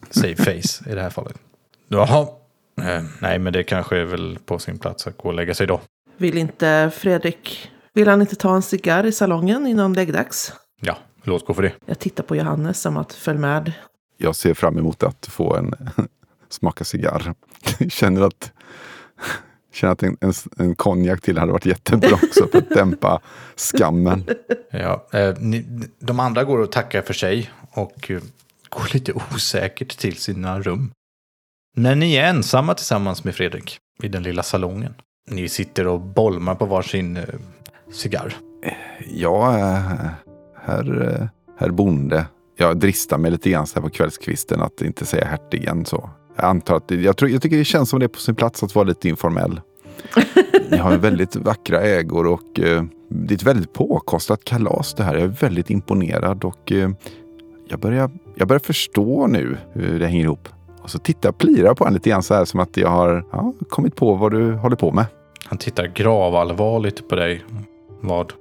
save 0.10 0.36
face 0.36 0.90
i 0.92 0.96
det 0.96 1.02
här 1.02 1.10
fallet. 1.10 1.36
Jaha, 1.88 2.28
eh, 2.82 3.04
nej 3.20 3.40
men 3.40 3.54
det 3.54 3.64
kanske 3.64 3.98
är 3.98 4.06
väl 4.06 4.40
på 4.46 4.60
sin 4.60 4.78
plats 4.78 5.08
att 5.08 5.18
gå 5.18 5.28
och 5.28 5.34
lägga 5.36 5.54
sig 5.54 5.68
då. 5.68 5.82
Vill 6.18 6.38
inte 6.38 6.92
Fredrik... 6.96 7.72
Vill 7.96 8.08
han 8.08 8.22
inte 8.22 8.36
ta 8.36 8.56
en 8.56 8.62
cigarr 8.62 9.06
i 9.06 9.12
salongen 9.12 9.68
innan 9.68 9.94
läggdags? 9.94 10.54
Ja, 10.82 10.98
låt 11.24 11.46
gå 11.46 11.54
för 11.54 11.62
det. 11.62 11.74
Jag 11.86 12.00
tittar 12.00 12.24
på 12.24 12.36
Johannes 12.36 12.82
som 12.82 12.98
att 12.98 13.14
följ 13.14 13.40
med. 13.40 13.74
Jag 14.18 14.36
ser 14.36 14.54
fram 14.54 14.78
emot 14.78 15.04
att 15.04 15.26
få 15.26 15.56
en 15.56 15.74
smaka 16.50 16.84
cigarr. 16.84 17.34
Känner 17.90 18.22
att, 18.22 18.52
känner 19.74 19.94
att 19.94 20.04
en, 20.04 20.18
en, 20.22 20.34
en 20.58 20.76
konjak 20.76 21.22
till 21.22 21.38
hade 21.38 21.52
varit 21.52 21.66
jättebra 21.66 22.14
också 22.24 22.48
för 22.48 22.58
att 22.58 22.70
dämpa 22.70 23.22
skammen. 23.56 24.24
Ja, 24.70 25.08
eh, 25.14 25.36
ni, 25.40 25.66
de 26.00 26.20
andra 26.20 26.44
går 26.44 26.60
och 26.60 26.72
tackar 26.72 27.02
för 27.02 27.14
sig 27.14 27.52
och 27.72 28.12
eh, 28.12 28.22
går 28.70 28.94
lite 28.94 29.14
osäkert 29.14 29.98
till 29.98 30.16
sina 30.16 30.60
rum. 30.60 30.92
När 31.76 31.96
ni 31.96 32.16
är 32.16 32.30
ensamma 32.30 32.74
tillsammans 32.74 33.24
med 33.24 33.36
Fredrik 33.36 33.78
i 34.04 34.08
den 34.08 34.24
lilla 34.24 34.44
salongen. 34.44 34.94
Ni 35.32 35.50
sitter 35.50 35.88
och 35.88 36.00
bolmar 36.00 36.56
på 36.56 36.66
varsin 36.66 37.18
eh, 37.18 37.24
cigarr. 37.96 38.36
Ja, 39.08 39.52
herr, 40.62 41.30
herr 41.58 41.70
bonde. 41.70 42.26
Jag 42.58 42.78
dristar 42.78 43.18
mig 43.18 43.32
lite 43.32 43.50
grann 43.50 43.68
så 43.68 43.76
här 43.76 43.82
på 43.82 43.90
kvällskvisten 43.90 44.62
att 44.62 44.82
inte 44.82 45.06
säga 45.06 45.26
hertigen 45.26 45.86
så. 45.86 46.10
Jag 46.36 46.46
antar 46.46 46.76
att 46.76 46.92
jag, 46.92 47.18
tror, 47.18 47.32
jag 47.32 47.42
tycker 47.42 47.58
det 47.58 47.66
känns 47.66 47.90
som 47.90 48.00
det 48.00 48.06
är 48.06 48.08
på 48.08 48.20
sin 48.20 48.36
plats 48.36 48.64
att 48.64 48.76
vara 48.76 48.86
lite 48.86 49.10
informell. 49.10 49.62
Ni 50.70 50.78
har 50.78 50.98
väldigt 50.98 51.36
vackra 51.36 51.82
ägor 51.82 52.28
och 52.28 52.60
eh, 52.60 52.84
det 53.10 53.34
är 53.34 53.36
ett 53.36 53.44
väldigt 53.44 53.74
påkostat 53.74 54.44
kalas 54.44 54.94
det 54.94 55.04
här. 55.04 55.14
Jag 55.14 55.24
är 55.24 55.28
väldigt 55.28 55.70
imponerad 55.70 56.44
och 56.44 56.72
eh, 56.72 56.90
jag, 57.68 57.80
börjar, 57.80 58.12
jag 58.36 58.48
börjar 58.48 58.60
förstå 58.60 59.28
nu 59.28 59.58
hur 59.74 60.00
det 60.00 60.08
hänger 60.08 60.24
ihop. 60.24 60.50
Och 60.82 60.90
så 60.90 61.00
tittar 61.00 61.30
jag 61.30 61.38
plirar 61.38 61.74
på 61.74 61.84
honom 61.84 61.94
lite 61.94 62.10
grann 62.10 62.24
så 62.24 62.34
här 62.34 62.46
som 62.46 62.60
att 62.60 62.78
jag 62.78 62.90
har 62.90 63.26
ja, 63.32 63.54
kommit 63.70 63.96
på 63.96 64.16
vad 64.16 64.32
du 64.32 64.54
håller 64.54 64.76
på 64.76 64.92
med. 64.92 65.06
Han 65.46 65.58
tittar 65.58 65.88
gravallvarligt 65.88 67.10
på 67.10 67.16
dig. 67.16 67.44
Vad? 68.08 68.34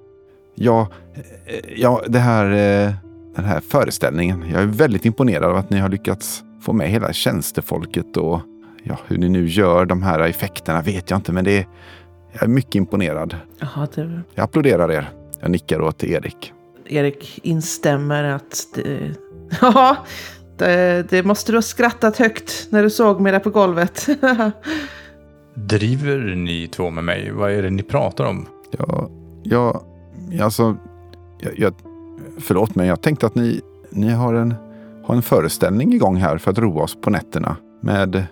Ja, 0.55 0.89
eh, 1.47 1.61
ja 1.77 2.03
det 2.07 2.19
här, 2.19 2.47
eh, 2.47 2.93
den 3.37 3.45
här 3.45 3.61
föreställningen. 3.61 4.45
Jag 4.53 4.63
är 4.63 4.67
väldigt 4.67 5.05
imponerad 5.05 5.51
av 5.51 5.57
att 5.57 5.71
ni 5.71 5.79
har 5.79 5.89
lyckats 5.89 6.43
få 6.63 6.73
med 6.73 6.91
hela 6.91 7.13
tjänstefolket 7.13 8.17
och 8.17 8.41
ja, 8.83 8.99
hur 9.07 9.19
ni 9.19 9.29
nu 9.29 9.49
gör 9.49 9.87
de 9.87 10.03
här 10.03 10.21
effekterna 10.21 10.83
vet 10.83 11.11
jag 11.11 11.19
inte, 11.19 11.33
men 11.33 11.45
det 11.45 11.59
är, 11.59 11.67
jag 12.33 12.43
är 12.43 12.49
mycket 12.49 12.75
imponerad. 12.75 13.37
Jaha, 13.59 13.89
det, 13.95 14.21
Jag 14.35 14.45
applåderar 14.45 14.93
er. 14.93 15.11
Jag 15.41 15.51
nickar 15.51 15.81
åt 15.81 16.05
Erik. 16.05 16.53
Erik 16.87 17.41
instämmer 17.43 18.25
att 18.25 18.69
det, 18.75 19.15
ja, 19.61 19.97
det, 20.59 21.07
det 21.11 21.23
måste 21.23 21.53
du 21.53 21.57
ha 21.57 21.63
skrattat 21.63 22.17
högt 22.17 22.67
när 22.71 22.83
du 22.83 22.91
såg 22.91 23.21
mig 23.21 23.33
där 23.33 23.41
på 23.41 23.51
golvet. 23.51 24.09
Driver 25.55 26.35
ni 26.35 26.69
två 26.69 26.91
med 26.91 27.05
mig? 27.05 27.31
Vad 27.31 27.53
är 27.53 27.63
det 27.63 27.71
ni 27.71 27.83
pratar 27.83 28.25
om? 28.25 28.47
Ja, 28.79 29.11
jag, 29.45 29.83
alltså, 30.43 30.77
jag, 31.39 31.59
jag, 31.59 31.75
förlåt 32.39 32.75
mig, 32.75 32.89
jag 32.89 33.01
tänkte 33.01 33.27
att 33.27 33.35
ni, 33.35 33.61
ni 33.91 34.11
har, 34.11 34.35
en, 34.35 34.55
har 35.05 35.15
en 35.15 35.23
föreställning 35.23 35.93
igång 35.93 36.17
här 36.17 36.39
för 36.39 36.51
att 36.51 36.59
roa 36.59 36.83
oss 36.83 36.97
på 37.01 37.11
nätterna 37.11 37.57
med, 37.81 38.27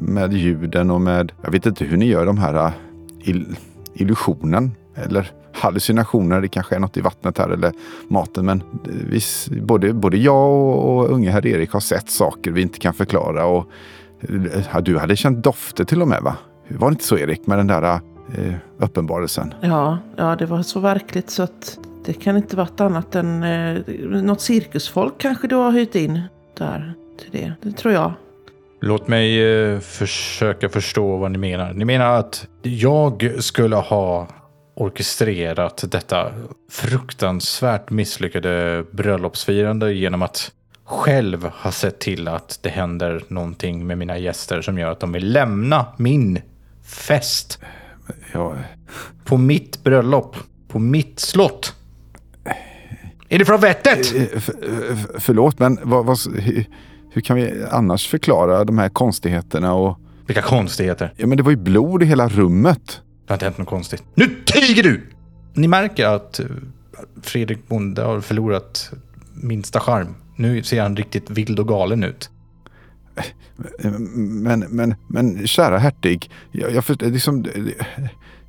med 0.00 0.32
ljuden 0.32 0.90
och 0.90 1.00
med, 1.00 1.32
jag 1.42 1.50
vet 1.50 1.66
inte 1.66 1.84
hur 1.84 1.96
ni 1.96 2.06
gör 2.06 2.26
de 2.26 2.38
här 2.38 2.54
äh, 2.54 2.72
ill, 3.20 3.56
illusionen 3.94 4.70
eller 4.94 5.32
hallucinationer. 5.52 6.40
Det 6.40 6.48
kanske 6.48 6.74
är 6.74 6.78
något 6.78 6.96
i 6.96 7.00
vattnet 7.00 7.38
här 7.38 7.48
eller 7.48 7.72
maten. 8.08 8.44
Men 8.44 8.62
vi, 8.84 9.20
både, 9.60 9.92
både 9.92 10.16
jag 10.16 10.50
och, 10.50 10.96
och 10.96 11.10
unge 11.10 11.30
herr 11.30 11.46
Erik 11.46 11.70
har 11.70 11.80
sett 11.80 12.10
saker 12.10 12.50
vi 12.50 12.62
inte 12.62 12.78
kan 12.78 12.94
förklara. 12.94 13.46
Och, 13.46 13.66
ja, 14.72 14.80
du 14.80 14.98
hade 14.98 15.16
känt 15.16 15.44
dofter 15.44 15.84
till 15.84 16.02
och 16.02 16.08
med 16.08 16.22
va? 16.22 16.36
Var 16.68 16.88
det 16.88 16.92
inte 16.92 17.04
så 17.04 17.18
Erik 17.18 17.46
med 17.46 17.58
den 17.58 17.66
där 17.66 17.82
äh, 17.82 18.00
eh, 18.38 18.54
uppenbarelsen? 18.78 19.54
ja, 19.60 19.98
ja, 20.16 20.36
det 20.36 20.46
var 20.46 20.62
så 20.62 20.80
verkligt 20.80 21.30
så 21.30 21.42
att 21.42 21.78
det 22.04 22.12
kan 22.12 22.36
inte 22.36 22.56
varit 22.56 22.80
annat 22.80 23.14
än 23.14 23.42
eh, 23.42 23.78
något 24.22 24.40
cirkusfolk 24.40 25.14
kanske 25.18 25.48
du 25.48 25.54
har 25.54 25.70
hyrt 25.70 25.94
in 25.94 26.20
där 26.58 26.94
till 27.18 27.30
det. 27.32 27.52
Det 27.62 27.72
tror 27.72 27.94
jag. 27.94 28.12
Låt 28.80 29.08
mig 29.08 29.42
eh, 29.42 29.80
försöka 29.80 30.68
förstå 30.68 31.16
vad 31.16 31.30
ni 31.30 31.38
menar. 31.38 31.72
Ni 31.72 31.84
menar 31.84 32.18
att 32.18 32.46
jag 32.62 33.34
skulle 33.38 33.76
ha 33.76 34.28
orkestrerat 34.74 35.84
detta 35.88 36.32
fruktansvärt 36.70 37.90
misslyckade 37.90 38.84
bröllopsfirande 38.90 39.92
genom 39.92 40.22
att 40.22 40.52
själv 40.84 41.44
ha 41.44 41.72
sett 41.72 41.98
till 41.98 42.28
att 42.28 42.58
det 42.62 42.68
händer 42.68 43.22
någonting 43.28 43.86
med 43.86 43.98
mina 43.98 44.18
gäster 44.18 44.62
som 44.62 44.78
gör 44.78 44.90
att 44.90 45.00
de 45.00 45.12
vill 45.12 45.32
lämna 45.32 45.86
min 45.96 46.40
fest 46.86 47.58
Ja, 48.32 48.54
på 49.24 49.36
mitt 49.36 49.84
bröllop, 49.84 50.36
på 50.68 50.78
mitt 50.78 51.20
slott. 51.20 51.74
Är 53.28 53.38
det 53.38 53.44
från 53.44 53.60
vettet? 53.60 54.14
Eh, 54.14 54.22
f- 54.34 54.50
f- 54.90 55.06
förlåt, 55.18 55.58
men 55.58 55.78
vad, 55.82 56.06
vad, 56.06 56.18
hur, 56.40 56.64
hur 57.10 57.22
kan 57.22 57.36
vi 57.36 57.64
annars 57.70 58.08
förklara 58.08 58.64
de 58.64 58.78
här 58.78 58.88
konstigheterna? 58.88 59.74
Och, 59.74 59.98
Vilka 60.26 60.42
konstigheter. 60.42 61.12
ja, 61.16 61.26
men 61.26 61.36
det 61.36 61.42
var 61.42 61.50
ju 61.50 61.56
blod 61.56 62.02
i 62.02 62.06
hela 62.06 62.28
rummet. 62.28 63.00
Det 63.26 63.32
har 63.32 63.34
inte 63.36 63.44
hänt 63.44 63.58
något 63.58 63.68
konstigt. 63.68 64.02
Nu 64.14 64.36
tiger 64.46 64.82
du! 64.82 65.02
Ni 65.54 65.68
märker 65.68 66.06
att 66.06 66.40
eh, 66.40 66.46
Fredrik 67.22 67.68
Bonde 67.68 68.02
har 68.02 68.20
förlorat 68.20 68.90
minsta 69.34 69.80
charm. 69.80 70.14
Nu 70.36 70.62
ser 70.62 70.82
han 70.82 70.96
riktigt 70.96 71.30
vild 71.30 71.58
och 71.60 71.68
galen 71.68 72.04
ut. 72.04 72.30
Men, 74.16 74.60
men, 74.60 74.94
men 75.08 75.46
kära 75.46 75.78
hertig, 75.78 76.30
jag, 76.52 76.72
jag 76.74 76.84
förstår, 76.84 77.06
liksom, 77.06 77.44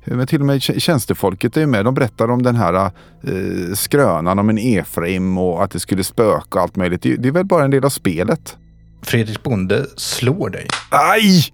men 0.04 0.26
till 0.26 0.40
och 0.40 0.46
med 0.46 0.58
tj- 0.58 0.78
tjänstefolket 0.78 1.56
är 1.56 1.60
ju 1.60 1.66
med. 1.66 1.84
De 1.84 1.94
berättar 1.94 2.30
om 2.30 2.42
den 2.42 2.56
här 2.56 2.74
eh, 2.74 3.74
skrönan 3.74 4.38
om 4.38 4.48
en 4.50 4.58
Efraim 4.58 5.38
och 5.38 5.64
att 5.64 5.70
det 5.70 5.80
skulle 5.80 6.04
spöka 6.04 6.58
och 6.58 6.62
allt 6.62 6.76
möjligt. 6.76 7.02
Det, 7.02 7.16
det 7.16 7.28
är 7.28 7.32
väl 7.32 7.44
bara 7.44 7.64
en 7.64 7.70
del 7.70 7.84
av 7.84 7.88
spelet. 7.90 8.56
Fredrik 9.02 9.42
Bonde 9.42 9.86
slår 9.96 10.50
dig. 10.50 10.66
Aj! 10.90 11.44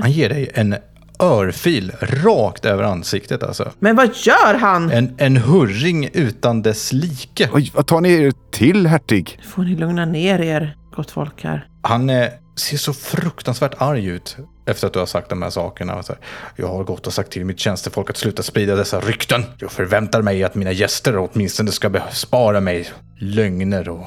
Han 0.00 0.12
ger 0.12 0.28
dig 0.28 0.50
en 0.54 0.76
örfil 1.20 1.92
rakt 2.00 2.64
över 2.64 2.82
ansiktet 2.82 3.42
alltså. 3.42 3.72
Men 3.78 3.96
vad 3.96 4.06
gör 4.14 4.54
han? 4.58 4.90
En, 4.90 5.14
en 5.18 5.36
hurring 5.36 6.08
utan 6.12 6.62
dess 6.62 6.92
like. 6.92 7.48
Oj, 7.52 7.70
vad 7.74 7.86
tar 7.86 8.00
ni 8.00 8.12
er 8.12 8.32
till 8.52 8.86
hertig? 8.86 9.40
Får 9.48 9.62
ni 9.62 9.76
lugna 9.76 10.04
ner 10.04 10.38
er, 10.40 10.76
gott 10.96 11.10
folk 11.10 11.44
här. 11.44 11.68
Han 11.88 12.10
eh, 12.10 12.28
ser 12.56 12.76
så 12.76 12.92
fruktansvärt 12.92 13.74
arg 13.78 14.06
ut 14.06 14.36
efter 14.66 14.86
att 14.86 14.92
du 14.92 14.98
har 14.98 15.06
sagt 15.06 15.28
de 15.28 15.42
här 15.42 15.50
sakerna. 15.50 16.02
Så 16.02 16.12
här, 16.12 16.22
jag 16.56 16.68
har 16.68 16.84
gått 16.84 17.06
och 17.06 17.12
sagt 17.12 17.30
till 17.30 17.44
mitt 17.44 17.58
tjänstefolk 17.58 18.10
att 18.10 18.16
sluta 18.16 18.42
sprida 18.42 18.76
dessa 18.76 19.00
rykten. 19.00 19.44
Jag 19.58 19.72
förväntar 19.72 20.22
mig 20.22 20.44
att 20.44 20.54
mina 20.54 20.72
gäster 20.72 21.16
åtminstone 21.16 21.72
ska 21.72 21.88
bespara 21.88 22.60
mig 22.60 22.90
lögner 23.18 23.88
och 23.88 24.06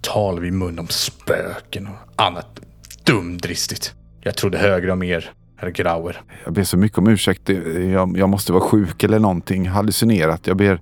tal 0.00 0.40
vid 0.40 0.52
mun 0.52 0.78
om 0.78 0.88
spöken 0.88 1.86
och 1.86 2.22
annat 2.22 2.60
dumdristigt. 3.04 3.94
Jag 4.20 4.34
trodde 4.34 4.58
högre 4.58 4.92
om 4.92 5.02
er, 5.02 5.32
herr 5.62 5.70
Grauer. 5.70 6.20
Jag 6.44 6.52
ber 6.52 6.64
så 6.64 6.76
mycket 6.76 6.98
om 6.98 7.08
ursäkt. 7.08 7.48
Jag, 7.92 8.18
jag 8.18 8.28
måste 8.28 8.52
vara 8.52 8.62
sjuk 8.62 9.02
eller 9.04 9.18
någonting. 9.18 9.68
Hallucinerat. 9.68 10.46
Jag 10.46 10.56
ber... 10.56 10.80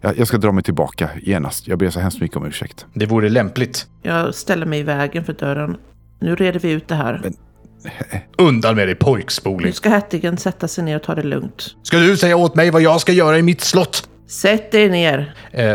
Jag, 0.00 0.18
jag 0.18 0.26
ska 0.28 0.36
dra 0.38 0.52
mig 0.52 0.64
tillbaka 0.64 1.10
genast. 1.22 1.68
Jag 1.68 1.78
ber 1.78 1.90
så 1.90 2.00
hemskt 2.00 2.20
mycket 2.20 2.36
om 2.36 2.46
ursäkt. 2.46 2.86
Det 2.94 3.06
vore 3.06 3.28
lämpligt. 3.28 3.86
Jag 4.02 4.34
ställer 4.34 4.66
mig 4.66 4.80
i 4.80 4.82
vägen 4.82 5.24
för 5.24 5.32
dörren. 5.32 5.76
Nu 6.20 6.34
reder 6.34 6.60
vi 6.60 6.70
ut 6.70 6.88
det 6.88 6.94
här. 6.94 7.20
Men- 7.24 7.34
Undan 8.38 8.76
med 8.76 8.88
dig 8.88 8.94
Nu 8.94 9.04
pojkspoling. 9.04 9.72
ska 9.72 9.88
hertigen 9.88 10.36
sätta 10.36 10.68
sig 10.68 10.84
ner 10.84 10.96
och 10.96 11.02
ta 11.02 11.14
det 11.14 11.22
lugnt. 11.22 11.74
Ska 11.82 11.98
du 11.98 12.16
säga 12.16 12.36
åt 12.36 12.54
mig 12.54 12.70
vad 12.70 12.82
jag 12.82 13.00
ska 13.00 13.12
göra 13.12 13.38
i 13.38 13.42
mitt 13.42 13.60
slott? 13.60 14.08
Sätt 14.26 14.74
er 14.74 14.90
ner. 14.90 15.34
Eh, 15.50 15.74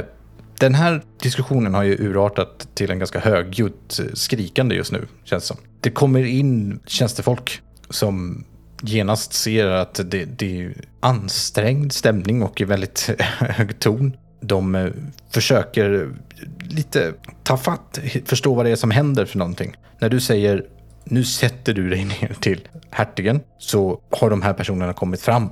den 0.59 0.75
här 0.75 1.01
diskussionen 1.21 1.73
har 1.73 1.83
ju 1.83 1.93
urartat 1.99 2.67
till 2.75 2.91
en 2.91 2.99
ganska 2.99 3.19
högljutt 3.19 3.99
eh, 3.99 4.05
skrikande 4.13 4.75
just 4.75 4.91
nu, 4.91 5.07
känns 5.23 5.43
det 5.43 5.47
som. 5.47 5.57
Det 5.81 5.89
kommer 5.89 6.23
in 6.25 6.79
tjänstefolk 6.85 7.61
som 7.93 8.43
genast 8.81 9.33
ser 9.33 9.67
att 9.67 9.99
det, 10.05 10.25
det 10.25 10.61
är 10.61 10.73
ansträngd 10.99 11.93
stämning 11.93 12.43
och 12.43 12.61
i 12.61 12.63
väldigt 12.63 13.09
hög 13.39 13.79
ton. 13.79 14.17
De 14.41 14.75
eh, 14.75 14.87
försöker 15.29 16.09
lite 16.69 17.13
ta 17.43 17.57
fatt, 17.57 17.99
förstå 18.25 18.53
vad 18.53 18.65
det 18.65 18.71
är 18.71 18.75
som 18.75 18.91
händer 18.91 19.25
för 19.25 19.37
någonting. 19.37 19.75
När 19.99 20.09
du 20.09 20.19
säger 20.19 20.65
nu 21.03 21.23
sätter 21.23 21.73
du 21.73 21.89
dig 21.89 22.05
ner 22.21 22.35
till 22.39 22.67
hertigen 22.91 23.39
så 23.59 23.99
har 24.11 24.29
de 24.29 24.41
här 24.41 24.53
personerna 24.53 24.93
kommit 24.93 25.21
fram. 25.21 25.49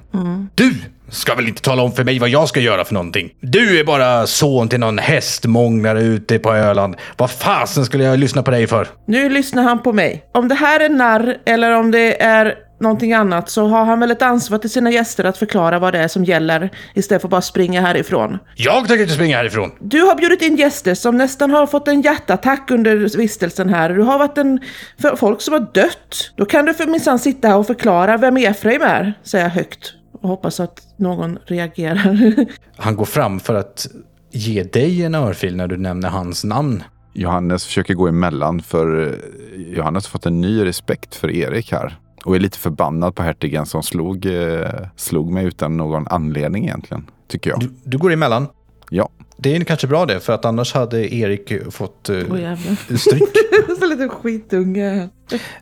Du 0.56 0.76
ska 1.10 1.36
väl 1.36 1.48
inte 1.48 1.62
tala 1.62 1.82
om 1.84 1.92
för 1.92 2.04
mig 2.04 2.20
vad 2.20 2.30
jag 2.30 2.48
ska 2.48 2.60
göra 2.60 2.86
för 2.86 2.94
någonting? 2.94 3.30
Du 3.42 3.80
är 3.80 3.84
bara 3.84 4.28
son 4.28 4.70
till 4.70 4.80
någon 4.80 4.98
hästmånglare 4.98 6.02
ute 6.02 6.40
på 6.40 6.54
Öland. 6.54 6.96
Vad 7.18 7.32
fasen 7.32 7.86
skulle 7.86 8.04
jag 8.04 8.20
lyssna 8.20 8.44
på 8.44 8.52
dig 8.52 8.68
för? 8.68 8.88
Nu 9.08 9.30
lyssnar 9.30 9.64
han 9.64 9.84
på 9.84 9.94
mig. 9.94 10.26
Om 10.34 10.48
det 10.48 10.56
här 10.56 10.80
är 10.80 10.90
narr 10.90 11.38
eller 11.46 11.72
om 11.72 11.92
det 11.92 12.22
är 12.22 12.56
någonting 12.82 13.14
annat 13.14 13.50
så 13.50 13.68
har 13.68 13.86
han 13.86 14.00
väl 14.00 14.12
ett 14.12 14.22
ansvar 14.22 14.58
till 14.58 14.70
sina 14.70 14.92
gäster 14.92 15.24
att 15.24 15.38
förklara 15.38 15.80
vad 15.80 15.94
det 15.94 16.00
är 16.00 16.08
som 16.08 16.24
gäller 16.24 16.70
istället 16.94 17.22
för 17.22 17.28
att 17.28 17.32
bara 17.32 17.42
springa 17.42 17.82
härifrån. 17.82 18.38
Jag 18.56 18.88
tänker 18.88 19.02
inte 19.02 19.14
springa 19.14 19.38
härifrån. 19.38 19.72
Du 19.80 20.02
har 20.02 20.16
bjudit 20.16 20.42
in 20.42 20.56
gäster 20.56 20.96
som 20.96 21.18
nästan 21.18 21.52
har 21.52 21.68
fått 21.68 21.88
en 21.88 22.02
hjärtattack 22.02 22.72
under 22.72 23.18
vistelsen 23.18 23.70
här. 23.70 23.90
Du 23.90 24.02
har 24.02 24.20
varit 24.20 24.38
en... 24.38 24.60
För 25.02 25.16
folk 25.16 25.42
som 25.42 25.54
har 25.54 25.68
dött. 25.74 26.32
Då 26.36 26.46
kan 26.46 26.66
du 26.66 26.74
för 26.74 26.88
minsann 26.88 27.20
sitta 27.20 27.48
här 27.48 27.58
och 27.58 27.68
förklara 27.68 28.18
vem 28.18 28.38
Efraim 28.38 28.82
är, 28.82 29.14
säger 29.24 29.46
jag 29.46 29.52
högt. 29.52 29.94
Och 30.22 30.30
hoppas 30.30 30.60
att 30.60 30.82
någon 30.98 31.40
reagerar. 31.46 32.46
Han 32.78 32.96
går 32.96 33.06
fram 33.06 33.40
för 33.40 33.56
att 33.56 33.88
ge 34.32 34.64
dig 34.64 35.04
en 35.04 35.16
örfil 35.16 35.56
när 35.56 35.68
du 35.68 35.78
nämner 35.78 36.10
hans 36.10 36.44
namn. 36.44 36.84
Johannes 37.14 37.66
försöker 37.66 37.94
gå 37.94 38.08
emellan 38.08 38.62
för 38.62 39.08
eh, 39.08 39.76
Johannes 39.76 40.06
har 40.06 40.10
fått 40.10 40.26
en 40.26 40.42
ny 40.42 40.66
respekt 40.66 41.16
för 41.16 41.32
Erik 41.32 41.72
här. 41.72 41.98
Och 42.26 42.36
är 42.36 42.40
lite 42.40 42.58
förbannad 42.58 43.16
på 43.16 43.24
hertigen 43.24 43.66
som 43.66 43.84
slog, 43.84 44.26
eh, 44.26 44.70
slog 44.96 45.32
mig 45.32 45.46
utan 45.46 45.78
någon 45.78 46.08
anledning 46.08 46.64
egentligen. 46.64 47.06
Tycker 47.28 47.50
jag. 47.50 47.60
Du, 47.60 47.72
du 47.84 47.98
går 47.98 48.12
emellan 48.12 48.48
Ja, 48.94 49.10
Det 49.38 49.56
är 49.56 49.64
kanske 49.64 49.88
bra 49.88 50.06
det, 50.06 50.20
för 50.20 50.34
att 50.34 50.46
annars 50.46 50.74
hade 50.74 51.16
Erik 51.16 51.52
fått 51.72 52.10
uh, 52.10 52.18
jävlar. 52.18 52.98
stryk. 52.98 53.24
Så 53.80 53.86
lite 53.86 54.10
skitunge. 54.10 55.10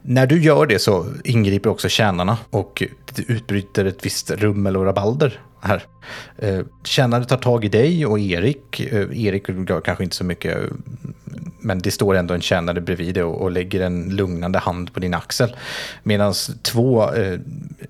När 0.01 0.27
du 0.27 0.41
gör 0.41 0.65
det 0.65 0.79
så 0.79 1.05
ingriper 1.23 1.69
också 1.69 1.89
tjänarna 1.89 2.37
och 2.49 2.83
det 3.15 3.29
utbryter 3.29 3.85
ett 3.85 4.05
visst 4.05 4.31
rummel 4.31 4.77
och 4.77 4.85
rabalder 4.85 5.41
här. 5.61 5.83
Eh, 6.37 6.49
Kännare 6.49 6.65
Tjänare 6.83 7.25
tar 7.25 7.37
tag 7.37 7.65
i 7.65 7.69
dig 7.69 8.05
och 8.05 8.19
Erik. 8.19 8.79
Eh, 8.79 9.25
Erik 9.25 9.49
gör 9.49 9.81
kanske 9.81 10.03
inte 10.03 10.15
så 10.15 10.23
mycket, 10.23 10.57
men 11.59 11.79
det 11.79 11.91
står 11.91 12.15
ändå 12.15 12.33
en 12.33 12.41
tjänare 12.41 12.81
bredvid 12.81 13.15
dig 13.15 13.23
och, 13.23 13.51
lägger 13.51 13.81
en 13.81 14.15
lugnande 14.15 14.59
hand 14.59 14.93
på 14.93 14.99
din 14.99 15.13
axel. 15.13 15.55
Medan 16.03 16.33
två 16.61 17.13
eh, 17.13 17.39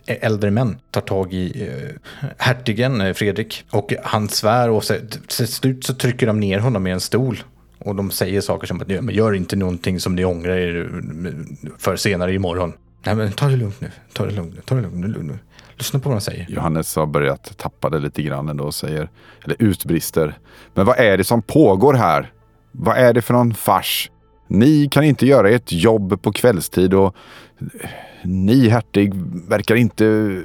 äldre 0.06 0.52
män 0.52 0.78
tar 0.92 1.02
tag 1.02 1.34
i 1.34 1.70
hertigen 2.38 3.16
Fredrik 3.16 3.64
och 3.70 3.94
han 4.04 4.30
svär 4.30 4.70
och 4.70 4.84
till 5.28 5.48
slut 5.48 5.84
så 5.84 5.94
trycker 5.94 6.28
de 6.28 6.40
ner 6.40 6.60
honom 6.60 6.88
i 6.88 6.92
en 6.92 7.00
stol. 7.00 7.44
Och 7.80 7.96
de 7.96 8.12
säger 8.12 8.42
saker 8.42 8.68
som 8.68 8.82
att 8.82 8.88
men 8.88 9.16
gör 9.16 9.34
inte 9.34 9.56
någonting 9.56 10.00
som 10.00 10.16
ni 10.16 10.26
ångrar 10.26 10.58
er 10.58 10.90
för 11.78 11.96
senare 11.96 12.34
imorgon. 12.34 12.74
Nej 13.04 13.16
men 13.16 13.32
ta 13.32 13.48
det 13.48 13.56
lugnt 13.56 13.82
nu, 13.82 13.92
ta 14.14 14.26
det 14.26 14.32
lugnt 14.32 14.56
nu, 14.56 14.62
ta 14.66 14.76
det 14.76 14.82
lugnt 14.82 15.28
nu. 15.28 15.40
Lyssna 15.80 16.00
på 16.00 16.10
vad 16.10 16.18
de 16.18 16.22
säger. 16.22 16.46
Johannes 16.50 16.96
har 16.96 17.06
börjat 17.06 17.58
tappa 17.58 17.90
det 17.90 18.00
lite 18.00 18.22
grann 18.22 18.50
ändå 18.50 18.64
och 18.64 18.76
säger, 18.76 19.10
eller 19.44 19.56
utbrister. 19.60 20.38
Men 20.74 20.86
vad 20.86 21.00
är 21.00 21.18
det 21.18 21.24
som 21.24 21.42
pågår 21.42 21.94
här? 21.94 22.32
Vad 22.72 22.98
är 22.98 23.14
det 23.14 23.22
för 23.22 23.34
någon 23.34 23.54
fars? 23.54 24.12
Ni 24.48 24.90
kan 24.92 25.04
inte 25.04 25.26
göra 25.26 25.50
ert 25.50 25.72
jobb 25.72 26.22
på 26.22 26.32
kvällstid 26.32 26.94
och 26.94 27.16
ni 28.24 28.70
hertig 28.70 29.12
verkar 29.50 29.76
inte 29.76 30.38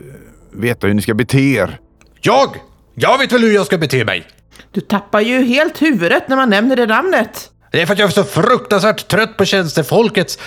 veta 0.52 0.86
hur 0.86 0.94
ni 0.94 1.02
ska 1.02 1.14
bete 1.14 1.40
er. 1.40 1.78
Jag! 2.20 2.48
Jag 2.94 3.18
vet 3.18 3.32
väl 3.32 3.42
hur 3.42 3.54
jag 3.54 3.66
ska 3.66 3.78
bete 3.78 4.04
mig! 4.04 4.26
Du 4.70 4.80
tappar 4.80 5.20
ju 5.20 5.44
helt 5.44 5.82
huvudet 5.82 6.28
när 6.28 6.36
man 6.36 6.50
nämner 6.50 6.76
det 6.76 6.86
namnet. 6.86 7.50
Det 7.72 7.82
är 7.82 7.86
för 7.86 7.92
att 7.92 7.98
jag 7.98 8.08
är 8.08 8.12
så 8.12 8.24
fruktansvärt 8.24 9.08
trött 9.08 9.36
på 9.36 9.44
tjänstefolkets 9.44 10.38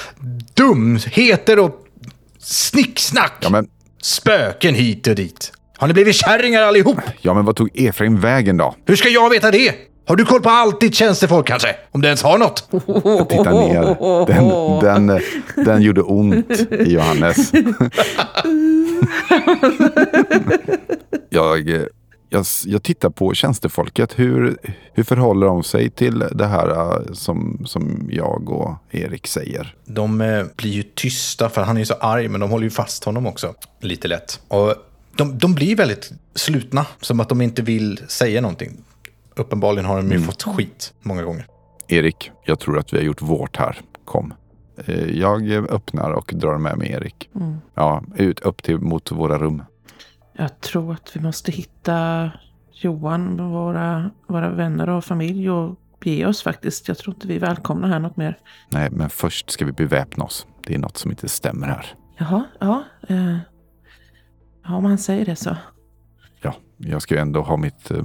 dumheter 0.53 1.59
och 1.59 1.83
snicksnack. 2.39 3.33
Ja 3.41 3.49
men, 3.49 3.67
Spöken 4.01 4.75
hit 4.75 5.07
och 5.07 5.15
dit. 5.15 5.51
Har 5.77 5.87
ni 5.87 5.93
blivit 5.93 6.15
kärringar 6.15 6.61
allihop? 6.61 6.97
ja, 7.21 7.33
men 7.33 7.45
vad 7.45 7.55
tog 7.55 7.69
Efraim 7.73 8.19
vägen 8.19 8.57
då? 8.57 8.75
Hur 8.85 8.95
ska 8.95 9.09
jag 9.09 9.29
veta 9.29 9.51
det? 9.51 9.75
Har 10.07 10.15
du 10.15 10.25
koll 10.25 10.41
på 10.41 10.49
allt 10.49 10.81
ditt 10.81 10.95
tjänstefolk 10.95 11.47
kanske? 11.47 11.75
Om 11.91 12.01
du 12.01 12.07
ens 12.07 12.23
har 12.23 12.37
något? 12.37 12.69
Titta 13.29 13.51
ner. 13.51 13.95
Den, 14.25 15.07
den, 15.07 15.21
den 15.65 15.81
gjorde 15.81 16.01
ont 16.01 16.51
i 16.71 16.93
Johannes. 16.93 17.51
jag, 21.29 21.69
jag, 22.29 22.45
jag 22.65 22.83
tittar 22.83 23.09
på 23.09 23.33
tjänstefolket. 23.33 24.19
Hur, 24.19 24.57
hur 24.93 25.03
förhåller 25.03 25.47
de 25.47 25.63
sig 25.63 25.89
till 25.89 26.19
det 26.31 26.45
här 26.47 26.69
eh, 26.69 27.13
som, 27.13 27.61
som 27.65 28.07
jag 28.11 28.49
och 28.49 28.75
Erik 28.91 29.27
säger? 29.27 29.75
De 29.85 30.21
eh, 30.21 30.43
blir 30.55 30.71
ju 30.71 30.83
tysta 30.83 31.49
för 31.49 31.61
han 31.61 31.75
är 31.77 31.81
ju 31.81 31.85
så 31.85 31.93
arg, 31.93 32.27
men 32.27 32.39
de 32.41 32.49
håller 32.49 32.63
ju 32.63 32.69
fast 32.69 33.03
honom 33.03 33.27
också. 33.27 33.53
Lite 33.79 34.07
lätt. 34.07 34.39
Och 34.47 34.75
de, 35.15 35.37
de 35.37 35.55
blir 35.55 35.75
väldigt 35.75 36.11
slutna, 36.35 36.85
som 37.01 37.19
att 37.19 37.29
de 37.29 37.41
inte 37.41 37.61
vill 37.61 37.99
säga 38.07 38.41
någonting. 38.41 38.71
Uppenbarligen 39.35 39.85
har 39.85 39.97
de 39.97 40.11
ju 40.11 40.19
fått 40.19 40.43
skit 40.43 40.93
många 41.01 41.23
gånger. 41.23 41.45
Erik, 41.87 42.31
jag 42.45 42.59
tror 42.59 42.79
att 42.79 42.93
vi 42.93 42.97
har 42.97 43.03
gjort 43.05 43.21
vårt 43.21 43.57
här. 43.57 43.81
Kom. 44.05 44.33
Eh, 44.85 45.03
Jag 45.19 45.51
öppnar 45.51 46.11
och 46.11 46.31
drar 46.35 46.57
med 46.57 46.77
mig 46.77 46.91
Erik. 46.91 47.29
Ja, 47.75 48.03
ut 48.15 48.39
upp 48.39 48.63
till 48.63 48.77
mot 48.79 49.11
våra 49.11 49.37
rum. 49.37 49.63
Jag 50.39 50.61
tror 50.61 50.93
att 50.93 51.15
vi 51.15 51.19
måste 51.19 51.51
hitta 51.51 52.31
Johan 52.71 53.39
och 53.39 53.51
våra, 53.51 54.11
våra 54.27 54.49
vänner 54.49 54.89
och 54.89 55.05
familj 55.05 55.49
och 55.49 55.75
bege 55.99 56.25
oss 56.25 56.43
faktiskt. 56.43 56.87
Jag 56.87 56.97
tror 56.97 57.15
inte 57.15 57.27
vi 57.27 57.35
är 57.35 57.39
välkomna 57.39 57.87
här 57.87 57.99
något 57.99 58.17
mer. 58.17 58.37
Nej, 58.69 58.89
men 58.91 59.09
först 59.09 59.49
ska 59.49 59.65
vi 59.65 59.71
beväpna 59.71 60.23
oss. 60.23 60.47
Det 60.65 60.75
är 60.75 60.77
något 60.77 60.97
som 60.97 61.11
inte 61.11 61.29
stämmer 61.29 61.67
här. 61.67 61.85
Jaha, 62.17 62.43
ja. 62.59 62.83
Eh, 63.07 63.37
ja, 64.63 64.75
om 64.75 64.85
han 64.85 64.97
säger 64.97 65.25
det 65.25 65.35
så. 65.35 65.57
ja, 66.41 66.55
jag 66.77 67.01
ska 67.01 67.15
ju 67.15 67.21
ändå 67.21 67.41
ha 67.41 67.57
mitt, 67.57 67.91
eh, 67.91 68.03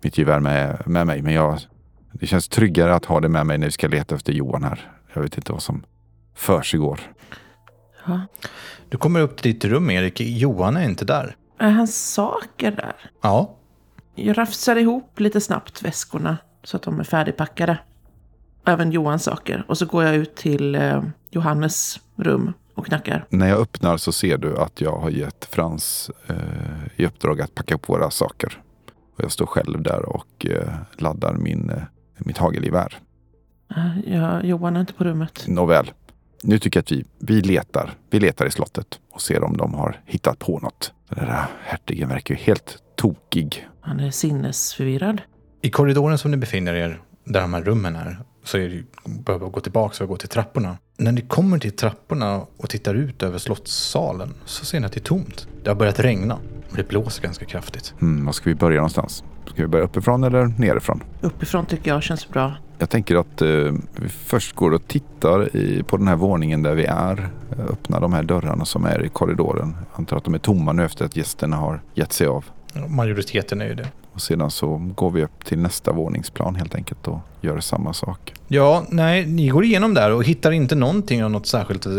mitt 0.00 0.18
gevär 0.18 0.40
med, 0.40 0.82
med 0.86 1.06
mig. 1.06 1.22
Men 1.22 1.34
jag, 1.34 1.58
det 2.12 2.26
känns 2.26 2.48
tryggare 2.48 2.94
att 2.94 3.04
ha 3.04 3.20
det 3.20 3.28
med 3.28 3.46
mig 3.46 3.58
när 3.58 3.66
vi 3.66 3.72
ska 3.72 3.88
leta 3.88 4.14
efter 4.14 4.32
Johan 4.32 4.64
här. 4.64 4.92
Jag 5.14 5.22
vet 5.22 5.36
inte 5.36 5.52
vad 5.52 5.62
som 5.62 5.84
försiggår. 6.34 7.00
Ja. 8.06 8.20
Du 8.88 8.98
kommer 8.98 9.20
upp 9.20 9.42
till 9.42 9.52
ditt 9.52 9.64
rum, 9.64 9.90
Erik. 9.90 10.20
Johan 10.20 10.76
är 10.76 10.84
inte 10.84 11.04
där. 11.04 11.36
Är 11.58 11.70
hans 11.70 12.12
saker 12.12 12.70
där? 12.70 13.10
Ja, 13.22 13.54
Jag 14.14 14.38
rafsar 14.38 14.76
ihop 14.76 15.20
lite 15.20 15.40
snabbt 15.40 15.82
väskorna 15.82 16.38
så 16.64 16.76
att 16.76 16.82
de 16.82 17.00
är 17.00 17.04
färdigpackade. 17.04 17.78
Även 18.66 18.92
Johans 18.92 19.24
saker. 19.24 19.64
Och 19.68 19.78
så 19.78 19.86
går 19.86 20.04
jag 20.04 20.14
ut 20.14 20.34
till 20.34 20.74
eh, 20.74 21.02
Johannes 21.30 22.00
rum 22.16 22.52
och 22.74 22.86
knackar. 22.86 23.24
När 23.30 23.48
jag 23.48 23.58
öppnar 23.60 23.96
så 23.96 24.12
ser 24.12 24.38
du 24.38 24.56
att 24.58 24.80
jag 24.80 24.96
har 24.98 25.10
gett 25.10 25.44
Frans 25.44 26.10
eh, 26.26 26.36
i 26.96 27.06
uppdrag 27.06 27.40
att 27.40 27.54
packa 27.54 27.74
upp 27.74 27.88
våra 27.88 28.10
saker. 28.10 28.62
Och 29.16 29.24
jag 29.24 29.32
står 29.32 29.46
själv 29.46 29.82
där 29.82 30.08
och 30.08 30.46
eh, 30.46 30.74
laddar 30.98 31.34
min, 31.34 31.70
eh, 31.70 31.82
mitt 32.18 32.38
hagelgevär. 32.38 32.98
Eh, 33.76 34.12
ja, 34.14 34.42
Johan 34.42 34.76
är 34.76 34.80
inte 34.80 34.92
på 34.92 35.04
rummet. 35.04 35.44
Nåväl, 35.48 35.92
nu 36.42 36.58
tycker 36.58 36.78
jag 36.78 36.82
att 36.82 36.92
vi, 36.92 37.04
vi 37.18 37.40
letar. 37.42 37.94
Vi 38.10 38.20
letar 38.20 38.46
i 38.46 38.50
slottet 38.50 39.00
och 39.12 39.20
ser 39.22 39.44
om 39.44 39.56
de 39.56 39.74
har 39.74 40.00
hittat 40.04 40.38
på 40.38 40.58
något. 40.58 40.92
Den 41.08 41.26
där 41.26 41.46
hertigen 41.64 42.08
verkar 42.08 42.34
ju 42.34 42.40
helt 42.40 42.78
tokig. 42.96 43.68
Han 43.80 44.00
är 44.00 44.10
sinnesförvirrad. 44.10 45.22
i 45.62 45.70
korridoren 45.70 46.18
som 46.18 46.30
ni 46.30 46.36
befinner 46.36 46.74
er, 46.74 47.00
där 47.24 47.40
de 47.40 47.54
här 47.54 47.62
rummen 47.62 47.96
är, 47.96 48.18
så 48.44 48.58
är 48.58 48.68
det 48.68 48.82
behöver 49.24 49.46
gå 49.46 49.60
tillbaka 49.60 50.04
och 50.04 50.10
gå 50.10 50.16
till 50.16 50.28
trapporna. 50.28 50.76
När 50.98 51.12
ni 51.12 51.20
kommer 51.20 51.58
till 51.58 51.76
trapporna 51.76 52.46
och 52.56 52.70
tittar 52.70 52.94
ut 52.94 53.22
över 53.22 53.38
slottssalen 53.38 54.34
så 54.44 54.64
ser 54.64 54.80
ni 54.80 54.86
att 54.86 54.92
det 54.92 54.98
är 54.98 55.02
tomt. 55.02 55.48
Det 55.62 55.70
har 55.70 55.74
börjat 55.74 56.00
regna 56.00 56.34
och 56.70 56.76
det 56.76 56.88
blåser 56.88 57.22
ganska 57.22 57.44
kraftigt. 57.44 57.94
Hmm, 58.00 58.26
var 58.26 58.32
ska 58.32 58.50
vi 58.50 58.54
börja 58.54 58.76
någonstans? 58.76 59.24
Ska 59.46 59.62
vi 59.62 59.68
börja 59.68 59.84
uppifrån 59.84 60.24
eller 60.24 60.46
nerifrån? 60.46 61.02
Uppifrån 61.20 61.66
tycker 61.66 61.90
jag 61.90 62.02
känns 62.02 62.28
bra. 62.28 62.54
Jag 62.78 62.90
tänker 62.90 63.16
att 63.16 63.42
eh, 63.42 63.48
vi 63.96 64.08
först 64.08 64.54
går 64.56 64.70
och 64.72 64.88
tittar 64.88 65.56
i, 65.56 65.82
på 65.82 65.96
den 65.96 66.08
här 66.08 66.16
våningen 66.16 66.62
där 66.62 66.74
vi 66.74 66.84
är. 66.84 67.28
Eh, 67.58 67.64
Öppnar 67.70 68.00
de 68.00 68.12
här 68.12 68.22
dörrarna 68.22 68.64
som 68.64 68.84
är 68.84 69.04
i 69.04 69.08
korridoren. 69.08 69.76
Jag 69.92 69.98
antar 69.98 70.16
att 70.16 70.24
de 70.24 70.34
är 70.34 70.38
tomma 70.38 70.72
nu 70.72 70.84
efter 70.84 71.04
att 71.04 71.16
gästerna 71.16 71.56
har 71.56 71.80
gett 71.94 72.12
sig 72.12 72.26
av. 72.26 72.44
Majoriteten 72.88 73.60
är 73.60 73.66
ju 73.66 73.74
det. 73.74 73.88
Och 74.12 74.22
sedan 74.22 74.50
så 74.50 74.76
går 74.96 75.10
vi 75.10 75.24
upp 75.24 75.44
till 75.44 75.58
nästa 75.58 75.92
våningsplan 75.92 76.54
helt 76.54 76.74
enkelt 76.74 77.08
och 77.08 77.18
gör 77.40 77.60
samma 77.60 77.92
sak. 77.92 78.34
Ja, 78.48 78.84
nej, 78.88 79.26
ni 79.26 79.48
går 79.48 79.64
igenom 79.64 79.94
där 79.94 80.12
och 80.12 80.24
hittar 80.24 80.52
inte 80.52 80.74
någonting 80.74 81.24
av 81.24 81.30
något 81.30 81.46
särskilt 81.46 81.86
eh, 81.86 81.92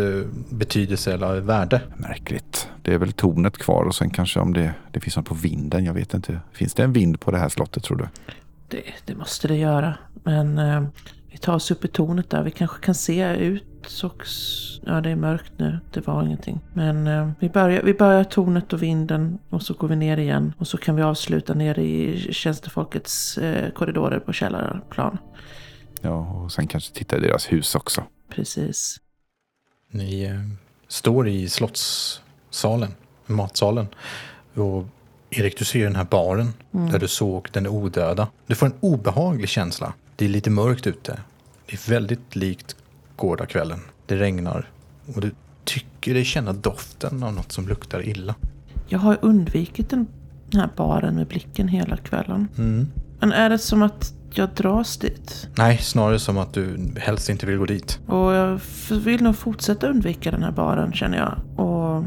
betydelse 0.49 1.13
eller 1.13 1.39
värde. 1.39 1.81
Märkligt. 1.97 2.69
Det 2.81 2.93
är 2.93 2.97
väl 2.97 3.11
tornet 3.11 3.57
kvar 3.57 3.83
och 3.83 3.95
sen 3.95 4.09
kanske 4.09 4.39
om 4.39 4.53
det, 4.53 4.73
det 4.91 4.99
finns 4.99 5.17
något 5.17 5.25
på 5.25 5.35
vinden. 5.35 5.85
Jag 5.85 5.93
vet 5.93 6.13
inte. 6.13 6.39
Finns 6.51 6.73
det 6.73 6.83
en 6.83 6.93
vind 6.93 7.19
på 7.19 7.31
det 7.31 7.37
här 7.37 7.49
slottet 7.49 7.83
tror 7.83 7.97
du? 7.97 8.07
Det, 8.67 8.83
det 9.05 9.15
måste 9.15 9.47
det 9.47 9.55
göra. 9.55 9.97
Men 10.23 10.57
eh, 10.57 10.83
vi 11.31 11.37
tar 11.37 11.55
oss 11.55 11.71
upp 11.71 11.85
i 11.85 11.87
tornet 11.87 12.29
där. 12.29 12.43
Vi 12.43 12.51
kanske 12.51 12.85
kan 12.85 12.95
se 12.95 13.35
ut 13.35 14.03
och... 14.03 14.23
Ja, 14.85 15.01
det 15.01 15.09
är 15.09 15.15
mörkt 15.15 15.51
nu. 15.57 15.79
Det 15.93 16.07
var 16.07 16.23
ingenting. 16.23 16.59
Men 16.73 17.07
eh, 17.07 17.31
vi, 17.39 17.49
börjar, 17.49 17.83
vi 17.83 17.93
börjar 17.93 18.23
tornet 18.23 18.73
och 18.73 18.83
vinden 18.83 19.39
och 19.49 19.63
så 19.63 19.73
går 19.73 19.87
vi 19.87 19.95
ner 19.95 20.17
igen. 20.17 20.53
Och 20.57 20.67
så 20.67 20.77
kan 20.77 20.95
vi 20.95 21.01
avsluta 21.01 21.53
ner 21.53 21.79
i 21.79 22.19
tjänstefolkets 22.33 23.37
eh, 23.37 23.71
korridorer 23.71 24.19
på 24.19 24.33
källarplan. 24.33 25.17
Ja, 26.01 26.17
och 26.17 26.51
sen 26.51 26.67
kanske 26.67 26.93
titta 26.93 27.17
i 27.17 27.19
deras 27.19 27.51
hus 27.51 27.75
också. 27.75 28.03
Precis. 28.29 28.97
Ni 29.91 30.23
eh, 30.23 30.39
står 30.87 31.27
i 31.27 31.49
slottssalen, 31.49 32.91
matsalen. 33.25 33.87
Och 34.53 34.85
Erik, 35.29 35.57
du 35.57 35.65
ser 35.65 35.83
den 35.83 35.95
här 35.95 36.07
baren 36.11 36.53
där 36.71 36.99
du 36.99 37.07
såg 37.07 37.47
den 37.51 37.67
odöda. 37.67 38.27
Du 38.47 38.55
får 38.55 38.65
en 38.65 38.73
obehaglig 38.79 39.49
känsla. 39.49 39.93
Det 40.15 40.25
är 40.25 40.29
lite 40.29 40.49
mörkt 40.49 40.87
ute. 40.87 41.19
Det 41.65 41.73
är 41.73 41.91
väldigt 41.91 42.35
likt 42.35 42.75
gårdagskvällen. 43.15 43.79
Det 44.05 44.15
regnar 44.15 44.69
och 45.15 45.21
du 45.21 45.31
tycker 45.63 46.13
dig 46.13 46.25
känna 46.25 46.53
doften 46.53 47.23
av 47.23 47.33
något 47.33 47.51
som 47.51 47.67
luktar 47.67 48.07
illa. 48.07 48.35
Jag 48.87 48.99
har 48.99 49.17
undvikit 49.21 49.89
den 49.89 50.07
här 50.53 50.69
baren 50.75 51.15
med 51.15 51.27
blicken 51.27 51.67
hela 51.67 51.97
kvällen. 51.97 52.47
Mm. 52.57 52.87
Men 53.19 53.31
är 53.31 53.49
det 53.49 53.57
som 53.57 53.83
att 53.83 54.13
jag 54.31 54.49
dras 54.49 54.97
dit? 54.97 55.49
Nej, 55.57 55.77
snarare 55.77 56.19
som 56.19 56.37
att 56.37 56.53
du 56.53 56.93
helst 56.97 57.29
inte 57.29 57.45
vill 57.45 57.57
gå 57.57 57.65
dit. 57.65 57.99
Och 58.07 58.33
jag 58.33 58.59
vill 58.91 59.23
nog 59.23 59.35
fortsätta 59.35 59.87
undvika 59.87 60.31
den 60.31 60.43
här 60.43 60.51
baren 60.51 60.93
känner 60.93 61.17
jag. 61.17 61.65
Och 61.65 62.03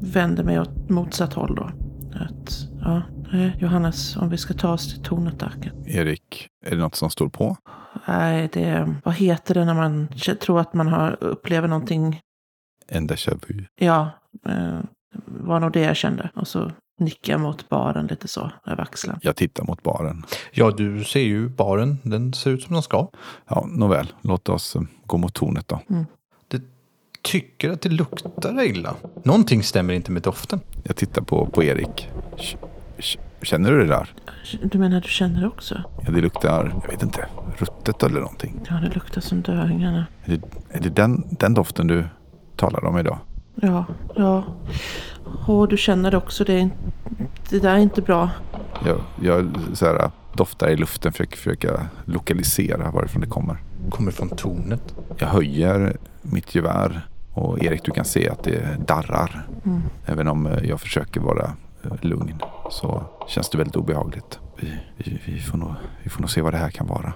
vänder 0.00 0.44
mig 0.44 0.60
åt 0.60 0.88
motsatt 0.88 1.32
håll 1.32 1.54
då. 1.54 1.70
Att, 2.20 2.68
ja, 2.80 3.02
nej, 3.32 3.56
Johannes, 3.60 4.16
om 4.16 4.28
vi 4.28 4.36
ska 4.36 4.54
ta 4.54 4.72
oss 4.72 4.94
till 4.94 5.02
tornet 5.02 5.38
där. 5.38 5.72
Erik, 5.86 6.48
är 6.66 6.70
det 6.70 6.76
något 6.76 6.94
som 6.94 7.10
står 7.10 7.28
på? 7.28 7.56
Nej, 8.08 8.48
det, 8.52 8.94
vad 9.04 9.14
heter 9.14 9.54
det 9.54 9.64
när 9.64 9.74
man 9.74 10.08
tror 10.40 10.60
att 10.60 10.74
man 10.74 10.88
har, 10.88 11.16
upplever 11.20 11.68
någonting? 11.68 12.20
En 12.88 13.08
déjà 13.08 13.38
vu. 13.48 13.64
Ja, 13.80 14.10
eh, 14.46 14.80
var 15.26 15.60
nog 15.60 15.72
det 15.72 15.80
jag 15.80 15.96
kände. 15.96 16.30
Och 16.34 16.48
så 16.48 16.72
nickar 17.00 17.38
mot 17.38 17.68
baren 17.68 18.06
lite 18.06 18.28
så, 18.28 18.50
över 18.66 18.82
axeln. 18.82 19.18
Jag 19.22 19.36
tittar 19.36 19.64
mot 19.64 19.82
baren. 19.82 20.22
Ja, 20.52 20.70
du 20.70 21.04
ser 21.04 21.20
ju 21.20 21.48
baren. 21.48 21.98
Den 22.02 22.32
ser 22.32 22.50
ut 22.50 22.62
som 22.62 22.72
den 22.74 22.82
ska. 22.82 23.08
Ja, 23.48 23.66
nåväl. 23.68 24.12
Låt 24.20 24.48
oss 24.48 24.76
eh, 24.76 24.82
gå 25.06 25.16
mot 25.16 25.34
tornet 25.34 25.68
då. 25.68 25.80
Du 25.88 26.04
tycker 27.32 27.70
att 27.70 27.80
det 27.80 27.88
luktar 27.88 28.62
illa. 28.64 28.94
Någonting 29.24 29.62
stämmer 29.62 29.94
inte 29.94 30.10
med 30.12 30.22
doften. 30.22 30.60
Jag 30.82 30.96
tittar 30.96 31.22
på, 31.22 31.46
på 31.46 31.62
Erik. 31.64 32.08
Känner 33.42 33.70
du 33.72 33.78
det 33.78 33.86
där? 33.86 34.14
Du 34.62 34.78
menar 34.78 35.00
du 35.00 35.08
känner 35.08 35.46
också? 35.46 35.82
Ja, 36.06 36.10
det 36.12 36.20
luktar, 36.20 36.72
jag 36.84 36.90
vet 36.90 37.02
inte, 37.02 37.26
ruttet 37.58 38.02
eller 38.02 38.20
någonting. 38.20 38.60
Ja, 38.68 38.74
det 38.74 38.94
luktar 38.94 39.20
som 39.20 39.42
döingarna. 39.42 40.06
Är 40.24 40.30
det, 40.36 40.40
är 40.76 40.80
det 40.80 40.88
den, 40.88 41.24
den 41.30 41.54
doften 41.54 41.86
du 41.86 42.04
talar 42.56 42.84
om 42.84 42.98
idag? 42.98 43.18
Ja, 43.54 43.84
ja. 44.16 44.44
Och 45.46 45.68
du 45.68 45.76
känner 45.76 46.10
det 46.10 46.16
också. 46.16 46.44
Det, 46.44 46.52
är, 46.52 46.58
inte- 46.58 46.76
det 47.50 47.58
där 47.58 47.74
är 47.74 47.78
inte 47.78 48.02
bra. 48.02 48.30
Jag, 48.86 49.00
jag 49.22 49.50
så 49.72 49.86
här, 49.86 50.10
doftar 50.32 50.68
i 50.68 50.76
luften, 50.76 51.12
försöker 51.12 51.36
försöka 51.36 51.86
lokalisera 52.04 52.90
varifrån 52.90 53.20
det 53.20 53.26
kommer. 53.28 53.56
Kommer 53.90 54.10
från 54.10 54.28
tornet. 54.28 54.94
Jag 55.18 55.26
höjer 55.28 55.96
mitt 56.22 56.54
gevär 56.54 57.06
och 57.38 57.64
Erik 57.64 57.84
du 57.84 57.90
kan 57.90 58.04
se 58.04 58.28
att 58.28 58.44
det 58.44 58.86
darrar. 58.86 59.46
Mm. 59.64 59.80
Även 60.06 60.28
om 60.28 60.46
eh, 60.46 60.64
jag 60.64 60.80
försöker 60.80 61.20
vara 61.20 61.56
eh, 61.84 61.92
lugn 62.00 62.40
så 62.70 63.04
känns 63.28 63.50
det 63.50 63.58
väldigt 63.58 63.76
obehagligt. 63.76 64.38
Vi, 64.56 64.78
vi, 64.96 65.20
vi, 65.26 65.40
får 65.40 65.58
nog, 65.58 65.74
vi 66.02 66.10
får 66.10 66.20
nog 66.20 66.30
se 66.30 66.42
vad 66.42 66.52
det 66.52 66.58
här 66.58 66.70
kan 66.70 66.86
vara. 66.86 67.12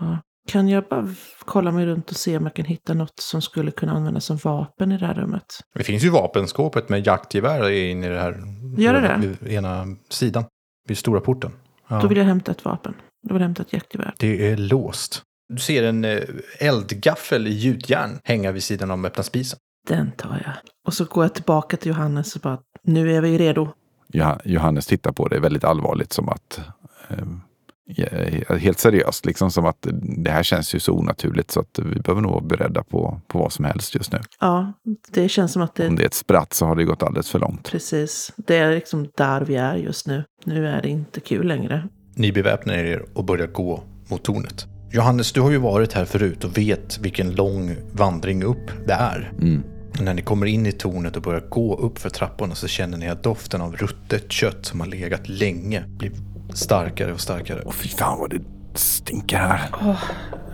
Ja. 0.00 0.18
Kan 0.48 0.68
jag 0.68 0.84
bara 0.90 1.14
kolla 1.44 1.72
mig 1.72 1.86
runt 1.86 2.10
och 2.10 2.16
se 2.16 2.36
om 2.36 2.42
jag 2.42 2.54
kan 2.54 2.64
hitta 2.64 2.94
något 2.94 3.18
som 3.20 3.42
skulle 3.42 3.70
kunna 3.70 3.92
användas 3.92 4.24
som 4.24 4.36
vapen 4.36 4.92
i 4.92 4.98
det 4.98 5.06
här 5.06 5.14
rummet? 5.14 5.44
Det 5.74 5.84
finns 5.84 6.04
ju 6.04 6.10
vapenskåpet 6.10 6.88
med 6.88 7.06
jaktgevär 7.06 7.70
inne 7.70 8.06
i 8.06 8.10
det 8.10 8.20
här. 8.20 8.42
Gör 8.76 8.92
det 8.92 9.00
det? 9.00 9.36
Vid 9.40 9.52
ena 9.52 9.86
sidan. 10.08 10.44
Vid 10.88 10.98
stora 10.98 11.20
porten. 11.20 11.52
Ja. 11.88 12.00
Då 12.00 12.08
vill 12.08 12.18
jag 12.18 12.24
hämta 12.24 12.52
ett 12.52 12.64
vapen. 12.64 12.94
Då 13.28 13.34
vill 13.34 13.40
jag 13.40 13.48
hämta 13.48 13.62
ett 13.62 13.72
jaktgevär. 13.72 14.14
Det 14.18 14.50
är 14.50 14.56
låst. 14.56 15.22
Du 15.52 15.58
ser 15.58 15.82
en 15.82 16.04
eh, 16.04 16.18
eldgaffel 16.58 17.46
i 17.46 17.50
gjutjärn 17.50 18.18
hänga 18.24 18.52
vid 18.52 18.62
sidan 18.62 18.90
om 18.90 19.04
öppna 19.04 19.22
spisen. 19.22 19.58
Den 19.88 20.12
tar 20.12 20.42
jag. 20.44 20.52
Och 20.86 20.94
så 20.94 21.04
går 21.04 21.24
jag 21.24 21.34
tillbaka 21.34 21.76
till 21.76 21.88
Johannes 21.88 22.34
och 22.36 22.40
bara, 22.42 22.58
nu 22.82 23.16
är 23.16 23.20
vi 23.20 23.38
redo. 23.38 23.68
Johan- 24.12 24.40
Johannes 24.44 24.86
tittar 24.86 25.12
på 25.12 25.28
det 25.28 25.40
väldigt 25.40 25.64
allvarligt 25.64 26.12
som 26.12 26.28
att 26.28 26.60
eh, 27.08 28.56
helt 28.58 28.78
seriöst, 28.78 29.26
liksom 29.26 29.50
som 29.50 29.66
att 29.66 29.86
det 30.24 30.30
här 30.30 30.42
känns 30.42 30.74
ju 30.74 30.80
så 30.80 30.92
onaturligt 30.92 31.50
så 31.50 31.60
att 31.60 31.78
vi 31.78 32.00
behöver 32.00 32.22
nog 32.22 32.30
vara 32.32 32.44
beredda 32.44 32.82
på, 32.82 33.20
på 33.28 33.38
vad 33.38 33.52
som 33.52 33.64
helst 33.64 33.94
just 33.94 34.12
nu. 34.12 34.18
Ja, 34.40 34.72
det 35.10 35.28
känns 35.28 35.52
som 35.52 35.62
att 35.62 35.74
det 35.74 35.88
Om 35.88 35.96
det 35.96 36.02
är 36.02 36.06
ett 36.06 36.14
spratt 36.14 36.52
så 36.52 36.66
har 36.66 36.76
det 36.76 36.84
gått 36.84 37.02
alldeles 37.02 37.30
för 37.30 37.38
långt. 37.38 37.70
precis, 37.70 38.32
det 38.36 38.56
är 38.56 38.74
liksom 38.74 39.08
där 39.16 39.40
vi 39.40 39.56
är 39.56 39.76
just 39.76 40.06
nu. 40.06 40.24
Nu 40.44 40.66
är 40.66 40.82
det 40.82 40.88
inte 40.88 41.20
kul 41.20 41.46
längre. 41.46 41.88
Ni 42.16 42.32
beväpnar 42.32 42.74
er 42.74 43.04
och 43.14 43.24
börjar 43.24 43.46
gå 43.46 43.82
mot 44.10 44.22
tornet. 44.24 44.66
Johannes, 44.94 45.32
du 45.32 45.40
har 45.40 45.50
ju 45.50 45.58
varit 45.58 45.92
här 45.92 46.04
förut 46.04 46.44
och 46.44 46.58
vet 46.58 46.98
vilken 46.98 47.34
lång 47.34 47.76
vandring 47.92 48.44
upp 48.44 48.70
det 48.86 48.92
är. 48.92 49.32
Mm. 49.40 49.62
När 50.00 50.14
ni 50.14 50.22
kommer 50.22 50.46
in 50.46 50.66
i 50.66 50.72
tornet 50.72 51.16
och 51.16 51.22
börjar 51.22 51.40
gå 51.40 51.76
upp 51.76 51.98
för 51.98 52.10
trapporna 52.10 52.54
så 52.54 52.68
känner 52.68 52.98
ni 52.98 53.08
att 53.08 53.22
doften 53.22 53.60
av 53.60 53.76
ruttet 53.76 54.32
kött 54.32 54.66
som 54.66 54.80
har 54.80 54.86
legat 54.86 55.28
länge 55.28 55.84
blir 55.86 56.12
starkare 56.54 57.12
och 57.12 57.20
starkare. 57.20 57.60
Och 57.60 57.74
fy 57.74 57.88
fan 57.88 58.18
vad 58.18 58.30
det 58.30 58.40
stinker 58.74 59.36
här. 59.36 59.70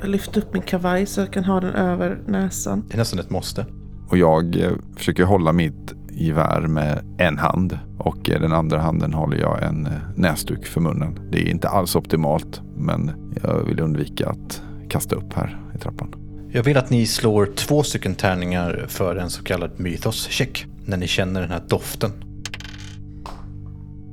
Jag 0.01 0.11
lyfter 0.11 0.41
upp 0.41 0.53
min 0.53 0.63
kavaj 0.63 1.07
så 1.07 1.21
jag 1.21 1.33
kan 1.33 1.45
ha 1.45 1.61
den 1.61 1.75
över 1.75 2.19
näsan. 2.27 2.85
Det 2.89 2.95
är 2.95 2.99
nästan 2.99 3.19
ett 3.19 3.31
måste. 3.31 3.67
Och 4.11 4.19
jag 4.19 4.61
eh, 4.61 4.73
försöker 4.97 5.25
hålla 5.25 5.53
mitt 5.53 5.95
gevär 6.11 6.61
med 6.61 7.17
en 7.19 7.39
hand 7.39 7.79
och 7.99 8.31
eh, 8.31 8.41
den 8.41 8.53
andra 8.53 8.81
handen 8.81 9.15
håller 9.15 9.37
jag 9.37 9.63
en 9.63 9.87
eh, 9.87 9.93
näsduk 10.17 10.67
för 10.67 10.81
munnen. 10.81 11.29
Det 11.31 11.39
är 11.39 11.51
inte 11.51 11.69
alls 11.69 11.97
optimalt 11.97 12.63
men 12.79 13.11
jag 13.43 13.65
vill 13.65 13.81
undvika 13.81 14.29
att 14.29 14.63
kasta 14.89 15.17
upp 15.17 15.33
här 15.33 15.61
i 15.75 15.79
trappan. 15.79 16.15
Jag 16.53 16.63
vill 16.63 16.77
att 16.77 16.91
ni 16.91 17.07
slår 17.07 17.47
två 17.57 17.83
stycken 17.83 18.15
tärningar 18.15 18.87
för 18.89 19.17
en 19.17 19.31
så 19.31 19.43
kallad 19.43 19.71
mythos-check. 19.77 20.67
När 20.85 20.97
ni 20.97 21.07
känner 21.07 21.41
den 21.41 21.51
här 21.51 21.63
doften. 21.69 22.11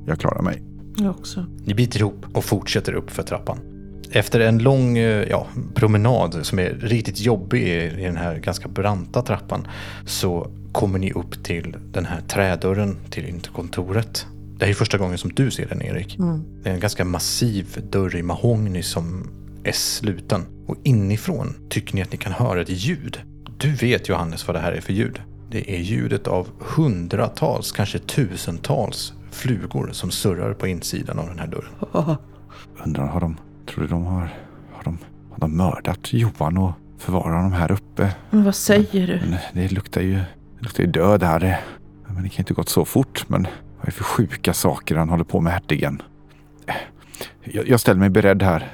Jag 0.07 0.19
klarar 0.19 0.41
mig. 0.41 0.63
Jag 0.97 1.09
också. 1.09 1.45
Ni 1.65 1.73
biter 1.73 1.99
ihop 1.99 2.25
och 2.33 2.43
fortsätter 2.43 2.93
upp 2.93 3.11
för 3.11 3.23
trappan. 3.23 3.57
Efter 4.11 4.39
en 4.39 4.57
lång 4.57 4.97
eh, 4.97 5.27
ja, 5.29 5.47
promenad 5.73 6.45
som 6.45 6.59
är 6.59 6.69
riktigt 6.69 7.19
jobbig 7.19 7.63
i 7.63 8.01
i 8.01 8.05
den 8.05 8.17
här 8.17 8.39
ganska 8.39 8.67
branta 8.67 9.21
trappan 9.21 9.67
så 10.05 10.51
kommer 10.71 10.99
ni 10.99 11.11
upp 11.11 11.43
till 11.43 11.75
den 11.91 12.05
här 12.05 12.21
trädörren 12.21 12.97
till 13.09 13.25
interkontoret. 13.25 14.27
Det 14.57 14.65
här 14.65 14.69
är 14.69 14.73
första 14.75 14.97
gången 14.97 15.17
som 15.17 15.31
du 15.33 15.51
ser 15.51 15.67
den 15.67 15.81
Erik. 15.81 16.17
Det 16.63 16.69
är 16.69 16.73
en 16.73 16.79
ganska 16.79 17.05
massiv 17.05 17.87
dörr 17.91 18.15
i 18.15 18.23
mahogny 18.23 18.83
som 18.83 19.29
är 19.63 19.71
sluten. 19.71 20.45
Och 20.67 20.75
inifrån 20.83 21.55
tycker 21.69 21.95
ni 21.95 22.01
att 22.01 22.11
ni 22.11 22.17
kan 22.17 22.31
höra 22.31 22.61
ett 22.61 22.69
ljud. 22.69 23.19
Du 23.57 23.71
vet 23.71 24.09
Johannes 24.09 24.47
vad 24.47 24.55
det 24.55 24.59
här 24.59 24.71
är 24.71 24.81
för 24.81 24.93
ljud. 24.93 25.21
Det 25.51 25.75
är 25.75 25.79
ljudet 25.79 26.27
av 26.27 26.47
hundratals, 26.59 27.71
kanske 27.71 27.99
tusentals 27.99 29.13
flugor 29.31 29.89
som 29.91 30.11
surrar 30.11 30.53
på 30.53 30.67
insidan 30.67 31.19
av 31.19 31.27
den 31.27 31.39
här 31.39 31.47
dörren. 31.47 31.71
Åh, 31.93 32.15
Undrar, 32.85 33.07
har 33.07 33.19
de, 33.21 33.37
tror 33.69 33.83
du 33.83 33.87
de 33.89 34.05
har, 34.05 34.33
har 34.71 34.83
de, 34.83 34.97
har 35.31 35.39
de 35.39 35.57
mördat 35.57 36.13
Johan 36.13 36.57
och 36.57 36.71
förvarat 36.97 37.35
honom 37.35 37.51
här 37.51 37.71
uppe? 37.71 38.15
men 38.29 38.43
vad 38.43 38.55
säger 38.55 39.07
du? 39.07 39.29
Men 39.29 39.39
det 39.53 39.71
luktar 39.71 40.01
ju, 40.01 40.13
det 40.15 40.61
luktar 40.61 40.83
ju 40.83 40.91
död 40.91 41.23
här. 41.23 41.61
Men 42.07 42.23
det 42.23 42.29
kan 42.29 42.41
inte 42.41 42.53
gått 42.53 42.69
så 42.69 42.85
fort. 42.85 43.25
Men 43.29 43.47
vad 43.85 43.89
är 43.89 43.91
det 43.91 43.97
för 43.97 44.03
sjuka 44.03 44.53
saker 44.53 44.95
han 44.95 45.09
håller 45.09 45.23
på 45.23 45.41
med 45.41 45.53
hertigen? 45.53 46.01
Jag, 47.43 47.67
jag 47.67 47.79
ställer 47.79 47.99
mig 47.99 48.09
beredd 48.09 48.43
här. 48.43 48.71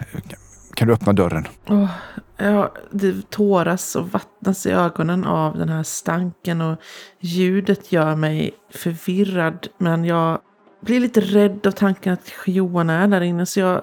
Kan 0.74 0.88
du 0.88 0.94
öppna 0.94 1.14
dörren? 1.14 1.48
Åh, 1.68 1.90
ja, 2.38 2.74
det 2.92 3.30
tåras 3.30 3.96
och 3.96 4.12
vattnas 4.12 4.66
i 4.66 4.72
ögonen 4.72 5.26
av 5.26 5.58
den 5.58 5.70
här 5.70 5.84
stanken 5.84 6.62
och 6.62 6.78
ljudet 7.20 7.92
gör 7.92 8.16
mig 8.16 8.52
förvirrad. 8.70 9.68
Men 9.78 10.06
jag 10.06 10.40
blir 10.82 11.00
lite 11.00 11.22
rädd 11.22 11.68
av 11.68 11.72
tanken 11.72 12.14
att 12.14 12.32
Johan 12.46 12.90
är 12.90 13.08
där 13.08 13.22
inne 13.22 13.46
så 13.46 13.60
jag 13.60 13.82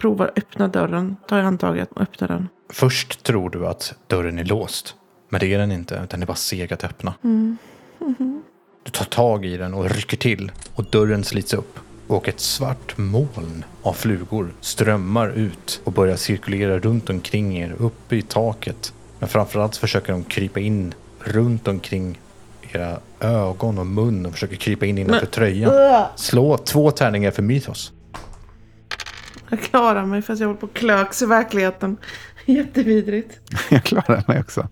provar 0.00 0.26
att 0.26 0.38
öppna 0.38 0.68
dörren, 0.68 1.16
tar 1.28 1.38
i 1.38 1.42
handtaget 1.42 1.92
och 1.92 2.00
öppnar 2.00 2.28
den. 2.28 2.48
Först 2.72 3.22
tror 3.22 3.50
du 3.50 3.66
att 3.66 3.94
dörren 4.06 4.38
är 4.38 4.44
låst. 4.44 4.96
Men 5.28 5.40
det 5.40 5.54
är 5.54 5.58
den 5.58 5.72
inte, 5.72 6.06
den 6.10 6.22
är 6.22 6.26
bara 6.26 6.34
seg 6.34 6.72
att 6.72 6.84
öppna. 6.84 7.14
Du 8.84 8.90
tar 8.90 9.04
tag 9.04 9.44
i 9.46 9.56
den 9.56 9.74
och 9.74 9.90
rycker 9.90 10.16
till 10.16 10.52
och 10.74 10.84
dörren 10.84 11.24
slits 11.24 11.54
upp. 11.54 11.78
Och 12.06 12.28
ett 12.28 12.40
svart 12.40 12.98
moln 12.98 13.64
av 13.82 13.92
flugor 13.92 14.54
strömmar 14.60 15.28
ut 15.28 15.80
och 15.84 15.92
börjar 15.92 16.16
cirkulera 16.16 16.78
runt 16.78 17.10
omkring 17.10 17.58
er, 17.58 17.74
uppe 17.78 18.16
i 18.16 18.22
taket. 18.22 18.92
Men 19.18 19.28
framförallt 19.28 19.76
försöker 19.76 20.12
de 20.12 20.24
krypa 20.24 20.60
in 20.60 20.94
runt 21.20 21.68
omkring 21.68 22.20
era 22.72 22.98
ögon 23.20 23.78
och 23.78 23.86
mun 23.86 24.26
och 24.26 24.32
försöker 24.32 24.56
krypa 24.56 24.86
in 24.86 24.98
innanför 24.98 25.26
tröjan. 25.26 26.06
Slå 26.16 26.56
två 26.56 26.90
tärningar 26.90 27.30
för 27.30 27.42
mythos. 27.42 27.92
Jag 29.50 29.62
klarar 29.62 30.06
mig 30.06 30.22
fast 30.22 30.40
jag 30.40 30.48
håller 30.48 30.60
på 30.60 30.66
att 30.66 30.74
klöks 30.74 31.22
i 31.22 31.26
verkligheten. 31.26 31.96
Jättevidrigt. 32.44 33.40
Jag 33.70 33.84
klarar 33.84 34.24
mig 34.28 34.40
också. 34.40 34.68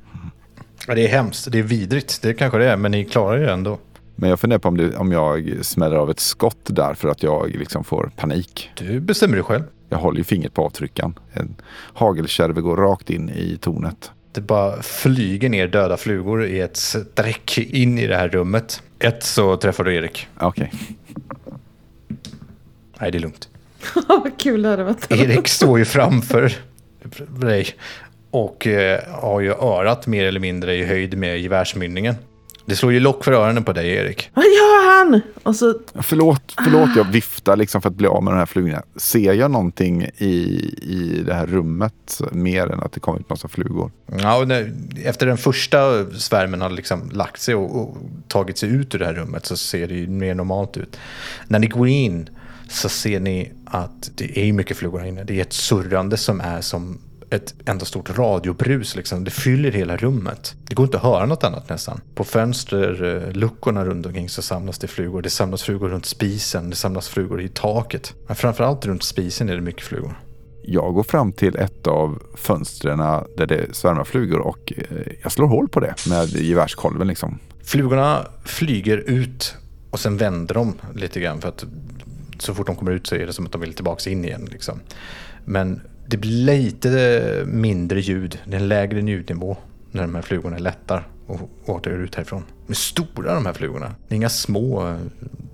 Ja, 0.87 0.95
det 0.95 1.05
är 1.05 1.09
hemskt, 1.09 1.53
det 1.53 1.59
är 1.59 1.63
vidrigt, 1.63 2.23
det 2.23 2.35
kanske 2.35 2.59
det 2.59 2.71
är, 2.71 2.77
men 2.77 2.91
ni 2.91 3.05
klarar 3.05 3.39
det 3.39 3.53
ändå. 3.53 3.79
Men 4.17 4.31
jag 4.31 4.41
funderar 4.41 4.59
på 4.59 4.69
om, 4.69 4.77
det, 4.77 4.97
om 4.97 5.13
jag 5.13 5.53
smäller 5.63 5.97
av 5.97 6.11
ett 6.11 6.21
skott 6.21 6.65
där 6.65 6.95
för 6.95 7.09
att 7.09 7.23
jag 7.23 7.51
liksom 7.51 7.85
får 7.85 8.11
panik. 8.17 8.71
Du 8.75 9.01
bestämmer 9.01 9.35
dig 9.35 9.45
själv. 9.45 9.63
Jag 9.89 9.99
håller 9.99 10.19
ju 10.19 10.25
fingret 10.25 10.55
på 10.55 10.65
avtryckaren. 10.65 11.19
En 11.33 11.55
hagelkärve 11.95 12.61
går 12.61 12.77
rakt 12.77 13.11
in 13.11 13.31
i 13.31 13.59
tornet. 13.61 14.11
Det 14.33 14.41
bara 14.41 14.83
flyger 14.83 15.49
ner 15.49 15.67
döda 15.67 15.97
flugor 15.97 16.45
i 16.45 16.61
ett 16.61 16.77
streck 16.77 17.59
in 17.59 17.99
i 17.99 18.07
det 18.07 18.17
här 18.17 18.29
rummet. 18.29 18.83
Ett 18.99 19.23
så 19.23 19.57
träffar 19.57 19.85
du 19.85 19.95
Erik. 19.95 20.29
Okej. 20.39 20.73
Nej, 23.01 23.11
det 23.11 23.19
är 23.19 23.21
lugnt. 23.21 23.49
Vad 24.09 24.39
kul 24.39 24.63
det 24.63 24.69
hade 24.69 24.85
varit. 24.85 25.13
Erik 25.13 25.49
står 25.49 25.79
ju 25.79 25.85
framför 25.85 26.53
dig 27.29 27.67
och 28.31 28.67
eh, 28.67 29.01
har 29.09 29.41
ju 29.41 29.51
örat 29.51 30.07
mer 30.07 30.25
eller 30.25 30.41
mindre 30.41 30.75
i 30.75 30.85
höjd 30.85 31.19
med 31.19 31.41
gevärsmynningen. 31.41 32.15
Det 32.67 32.77
slår 32.77 32.93
ju 32.93 33.01
lock 33.01 33.25
för 33.25 33.33
öronen 33.33 33.65
på 33.65 33.73
dig, 33.73 33.89
Erik. 33.95 34.31
Vad 34.35 34.45
gör 34.45 34.99
han? 34.99 35.21
Och 35.43 35.57
så, 35.57 35.75
Förlåt, 35.95 36.55
förlåt 36.65 36.91
jag 36.97 37.05
viftar 37.05 37.57
liksom 37.57 37.83
för 37.83 37.89
att 37.89 37.95
bli 37.95 38.07
av 38.07 38.23
med 38.23 38.33
de 38.33 38.39
här 38.39 38.47
flugorna. 38.47 38.83
Ser 38.97 39.33
jag 39.33 39.51
någonting 39.51 40.03
i, 40.17 40.33
i 40.83 41.23
det 41.27 41.35
här 41.35 41.47
rummet 41.47 42.21
mer 42.33 42.73
än 42.73 42.81
att 42.81 42.93
det 42.93 43.01
kommer 43.01 43.21
ut 43.21 43.31
massa 43.31 43.49
flugor? 43.49 43.91
Ja, 44.19 44.39
och 44.39 44.49
när, 44.49 44.73
efter 45.05 45.27
den 45.27 45.37
första 45.37 46.11
svärmen 46.11 46.61
har 46.61 46.71
liksom 46.71 47.11
lagt 47.13 47.41
sig 47.41 47.55
och, 47.55 47.81
och 47.81 47.97
tagit 48.29 48.59
sig 48.59 48.69
ut 48.69 48.95
ur 48.95 48.99
det 48.99 49.07
här 49.07 49.15
rummet 49.15 49.47
så 49.47 49.57
ser 49.57 49.89
det 49.89 49.95
ju 49.95 50.09
mer 50.09 50.35
normalt 50.35 50.77
ut. 50.77 50.99
När 51.47 51.59
ni 51.59 51.67
går 51.67 51.89
in 51.89 52.29
så 52.69 52.89
ser 52.89 53.21
ni 53.21 53.53
att 53.65 54.11
det 54.15 54.39
är 54.39 54.53
mycket 54.53 54.77
flugor 54.77 54.99
här 54.99 55.07
inne. 55.07 55.25
Det 55.25 55.39
är 55.39 55.43
ett 55.43 55.53
surrande 55.53 56.17
som 56.17 56.41
är 56.41 56.61
som 56.61 56.99
ett 57.33 57.55
enda 57.65 57.85
stort 57.85 58.19
radiobrus. 58.19 58.97
Liksom. 58.97 59.25
Det 59.25 59.31
fyller 59.31 59.73
hela 59.73 59.97
rummet. 59.97 60.55
Det 60.69 60.75
går 60.75 60.87
inte 60.87 60.97
att 60.97 61.03
höra 61.03 61.27
något 61.27 61.45
annat 61.45 61.69
nästan. 61.69 62.01
På 62.15 62.25
fönsterluckorna 62.25 63.85
runt 63.85 64.07
omkring 64.07 64.29
så 64.29 64.43
samlas 64.43 64.79
det 64.79 64.87
flugor. 64.87 65.23
Det 65.23 65.31
samlas 65.31 65.63
flugor 65.63 65.89
runt 65.89 66.07
spisen. 66.07 66.71
Det 66.71 66.77
samlas 66.77 67.09
flugor 67.09 67.43
i 67.43 67.49
taket. 67.49 68.15
Men 68.27 68.37
framförallt 68.37 68.87
runt 68.87 69.03
spisen 69.03 69.49
är 69.49 69.55
det 69.55 69.61
mycket 69.61 69.83
flugor. 69.83 70.19
Jag 70.65 70.95
går 70.95 71.03
fram 71.03 71.33
till 71.33 71.57
ett 71.57 71.87
av 71.87 72.23
fönstren 72.35 72.99
där 73.37 73.47
det 73.47 73.77
svärmar 73.77 74.05
flugor 74.05 74.41
och 74.41 74.73
eh, 74.77 75.13
jag 75.23 75.33
slår 75.33 75.47
hål 75.47 75.69
på 75.69 75.81
det 75.81 75.95
med 76.09 76.29
gevärskolven 76.29 77.09
liksom. 77.09 77.39
Flugorna 77.65 78.27
flyger 78.45 78.99
ut 78.99 79.55
och 79.91 80.01
sen 80.01 80.17
vänder 80.17 80.55
de 80.55 80.75
lite 80.95 81.21
grann 81.21 81.41
för 81.41 81.49
att 81.49 81.65
så 82.39 82.55
fort 82.55 82.67
de 82.67 82.77
kommer 82.77 82.93
ut 82.93 83.07
så 83.07 83.15
är 83.15 83.27
det 83.27 83.33
som 83.33 83.47
att 83.47 83.53
de 83.53 83.61
vill 83.61 83.75
tillbaka 83.75 84.11
in 84.11 84.25
igen. 84.25 84.49
Liksom. 84.51 84.81
Men 85.45 85.81
det 86.13 86.19
blir 86.19 86.31
lite 86.31 87.45
mindre 87.47 88.01
ljud, 88.01 88.39
det 88.45 88.57
är 88.57 88.61
en 88.61 88.69
lägre 88.69 89.01
ljudnivå 89.01 89.57
när 89.91 90.03
de 90.03 90.15
här 90.15 90.23
flugorna 90.23 90.59
lättar 90.59 91.09
och 91.27 91.41
åter 91.67 91.91
ut 91.91 92.15
härifrån. 92.15 92.43
De 92.67 92.73
är 92.73 92.75
stora 92.75 93.35
de 93.35 93.47
här 93.47 93.53
flugorna. 93.53 93.95
Det 94.09 94.15
är 94.15 94.17
inga 94.17 94.29
små 94.29 94.89
eh, 94.89 94.97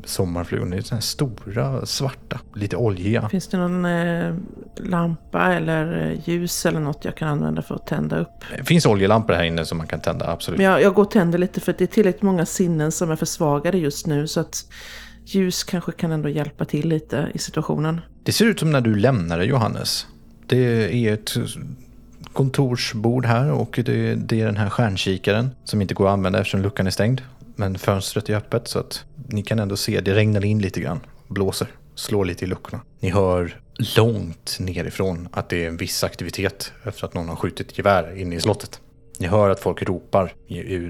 sommarflugor, 0.04 0.66
det 0.66 0.76
är 0.76 0.80
sådana 0.80 0.96
här 0.96 1.00
stora, 1.00 1.86
svarta, 1.86 2.40
lite 2.54 2.76
oljiga. 2.76 3.28
Finns 3.28 3.48
det 3.48 3.56
någon 3.56 3.84
eh, 3.84 4.34
lampa 4.76 5.54
eller 5.54 6.06
eh, 6.06 6.28
ljus 6.28 6.66
eller 6.66 6.80
något 6.80 7.04
jag 7.04 7.16
kan 7.16 7.28
använda 7.28 7.62
för 7.62 7.74
att 7.74 7.86
tända 7.86 8.18
upp? 8.18 8.44
Det 8.56 8.64
finns 8.64 8.86
oljelampor 8.86 9.34
här 9.34 9.44
inne 9.44 9.64
som 9.64 9.78
man 9.78 9.86
kan 9.86 10.00
tända, 10.00 10.30
absolut. 10.30 10.58
Men 10.58 10.66
jag, 10.66 10.82
jag 10.82 10.94
går 10.94 11.02
och 11.02 11.10
tänder 11.10 11.38
lite 11.38 11.60
för 11.60 11.74
det 11.78 11.84
är 11.84 11.86
tillräckligt 11.86 12.22
många 12.22 12.46
sinnen 12.46 12.92
som 12.92 13.10
är 13.10 13.16
försvagade 13.16 13.78
just 13.78 14.06
nu 14.06 14.26
så 14.26 14.40
att 14.40 14.64
ljus 15.24 15.64
kanske 15.64 15.92
kan 15.92 16.12
ändå 16.12 16.28
hjälpa 16.28 16.64
till 16.64 16.88
lite 16.88 17.28
i 17.34 17.38
situationen. 17.38 18.00
Det 18.22 18.32
ser 18.32 18.44
ut 18.44 18.58
som 18.58 18.72
när 18.72 18.80
du 18.80 18.94
lämnade 18.94 19.44
Johannes. 19.44 20.06
Det 20.48 21.06
är 21.08 21.12
ett 21.12 21.34
kontorsbord 22.32 23.26
här 23.26 23.52
och 23.52 23.80
det, 23.84 24.14
det 24.14 24.40
är 24.40 24.46
den 24.46 24.56
här 24.56 24.70
stjärnkikaren 24.70 25.50
som 25.64 25.82
inte 25.82 25.94
går 25.94 26.06
att 26.06 26.12
använda 26.12 26.38
eftersom 26.38 26.62
luckan 26.62 26.86
är 26.86 26.90
stängd. 26.90 27.20
Men 27.56 27.78
fönstret 27.78 28.28
är 28.28 28.36
öppet 28.36 28.68
så 28.68 28.78
att 28.78 29.04
ni 29.28 29.42
kan 29.42 29.58
ändå 29.58 29.76
se, 29.76 30.00
det 30.00 30.14
regnar 30.14 30.44
in 30.44 30.58
lite 30.58 30.80
grann, 30.80 31.00
blåser, 31.28 31.68
slår 31.94 32.24
lite 32.24 32.44
i 32.44 32.48
luckorna. 32.48 32.82
Ni 33.00 33.10
hör 33.10 33.60
långt 33.96 34.56
nerifrån 34.60 35.28
att 35.32 35.48
det 35.48 35.64
är 35.64 35.68
en 35.68 35.76
viss 35.76 36.04
aktivitet 36.04 36.72
efter 36.84 37.04
att 37.04 37.14
någon 37.14 37.28
har 37.28 37.36
skjutit 37.36 37.78
gevär 37.78 38.18
inne 38.18 38.36
i 38.36 38.40
slottet. 38.40 38.80
Ni 39.18 39.26
hör 39.26 39.50
att 39.50 39.60
folk 39.60 39.82
ropar 39.82 40.32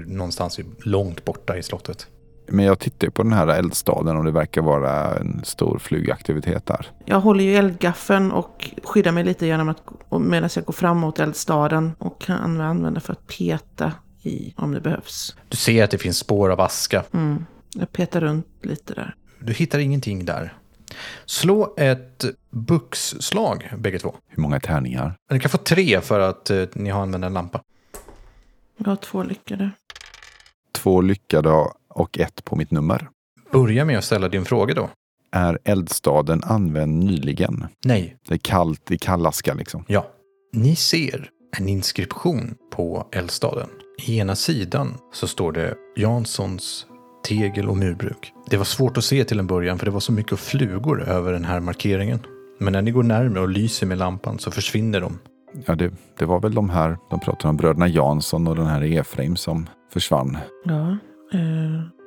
någonstans 0.05 0.59
långt 0.79 1.25
borta 1.25 1.57
i 1.57 1.63
slottet. 1.63 2.07
Men 2.51 2.65
jag 2.65 2.79
tittar 2.79 3.07
ju 3.07 3.11
på 3.11 3.23
den 3.23 3.33
här 3.33 3.47
eldstaden 3.47 4.17
och 4.17 4.23
det 4.23 4.31
verkar 4.31 4.61
vara 4.61 5.17
en 5.17 5.41
stor 5.43 5.79
flygaktivitet 5.79 6.65
där. 6.65 6.87
Jag 7.05 7.19
håller 7.19 7.43
ju 7.43 7.55
eldgaffeln 7.55 8.31
och 8.31 8.69
skyddar 8.83 9.11
mig 9.11 9.23
lite 9.23 9.45
genom 9.45 9.69
att 9.69 9.81
medan 10.19 10.49
jag 10.55 10.65
går 10.65 10.73
fram 10.73 10.97
mot 10.97 11.19
eldstaden 11.19 11.91
och 11.97 12.21
kan 12.21 12.61
använda 12.61 12.99
för 12.99 13.13
att 13.13 13.27
peta 13.27 13.91
i 14.23 14.53
om 14.57 14.71
det 14.71 14.81
behövs. 14.81 15.35
Du 15.49 15.57
ser 15.57 15.83
att 15.83 15.91
det 15.91 15.97
finns 15.97 16.17
spår 16.17 16.49
av 16.49 16.61
aska. 16.61 17.03
Mm. 17.13 17.45
Jag 17.73 17.91
petar 17.91 18.21
runt 18.21 18.47
lite 18.61 18.93
där. 18.93 19.15
Du 19.39 19.53
hittar 19.53 19.79
ingenting 19.79 20.25
där. 20.25 20.53
Slå 21.25 21.73
ett 21.77 22.25
buxslag 22.49 23.71
bägge 23.77 23.99
två. 23.99 24.15
Hur 24.27 24.41
många 24.41 24.59
tärningar? 24.59 25.15
Ni 25.31 25.39
kan 25.39 25.51
få 25.51 25.57
tre 25.57 26.01
för 26.01 26.19
att 26.19 26.49
eh, 26.49 26.63
ni 26.73 26.89
har 26.89 27.01
använt 27.01 27.25
en 27.25 27.33
lampa. 27.33 27.61
Jag 28.77 28.87
har 28.87 28.95
två 28.95 29.23
lyckade. 29.23 29.71
Två 30.71 31.01
lyckade 31.01 31.49
och 31.89 32.19
ett 32.19 32.45
på 32.45 32.55
mitt 32.55 32.71
nummer. 32.71 33.09
Börja 33.51 33.85
med 33.85 33.97
att 33.97 34.03
ställa 34.03 34.29
din 34.29 34.45
fråga 34.45 34.73
då. 34.73 34.89
Är 35.31 35.59
eldstaden 35.63 36.41
använd 36.43 37.03
nyligen? 37.03 37.67
Nej. 37.85 38.17
Det 38.27 38.33
är 38.33 38.37
kallt 38.37 38.91
i 38.91 38.97
kallaska 38.97 39.53
liksom. 39.53 39.83
Ja. 39.87 40.07
Ni 40.53 40.75
ser 40.75 41.29
en 41.57 41.69
inskription 41.69 42.55
på 42.71 43.07
eldstaden. 43.11 43.67
I 44.07 44.17
ena 44.17 44.35
sidan 44.35 44.93
så 45.13 45.27
står 45.27 45.51
det 45.51 45.75
Janssons 45.97 46.85
tegel 47.27 47.69
och 47.69 47.77
murbruk. 47.77 48.33
Det 48.49 48.57
var 48.57 48.65
svårt 48.65 48.97
att 48.97 49.03
se 49.03 49.23
till 49.23 49.39
en 49.39 49.47
början 49.47 49.79
för 49.79 49.85
det 49.85 49.91
var 49.91 49.99
så 49.99 50.11
mycket 50.11 50.39
flugor 50.39 51.03
över 51.03 51.33
den 51.33 51.45
här 51.45 51.59
markeringen. 51.59 52.19
Men 52.59 52.73
när 52.73 52.81
ni 52.81 52.91
går 52.91 53.03
närmare 53.03 53.41
och 53.41 53.49
lyser 53.49 53.87
med 53.87 53.97
lampan 53.97 54.39
så 54.39 54.51
försvinner 54.51 55.01
de. 55.01 55.19
Ja, 55.65 55.75
det, 55.75 55.91
det 56.17 56.25
var 56.25 56.39
väl 56.39 56.53
de 56.53 56.69
här, 56.69 56.97
de 57.09 57.19
pratade 57.19 57.49
om 57.49 57.57
bröderna 57.57 57.87
Jansson 57.87 58.47
och 58.47 58.55
den 58.55 58.65
här 58.65 58.81
Efraim 58.83 59.35
som 59.35 59.69
försvann. 59.93 60.37
Ja, 60.65 60.97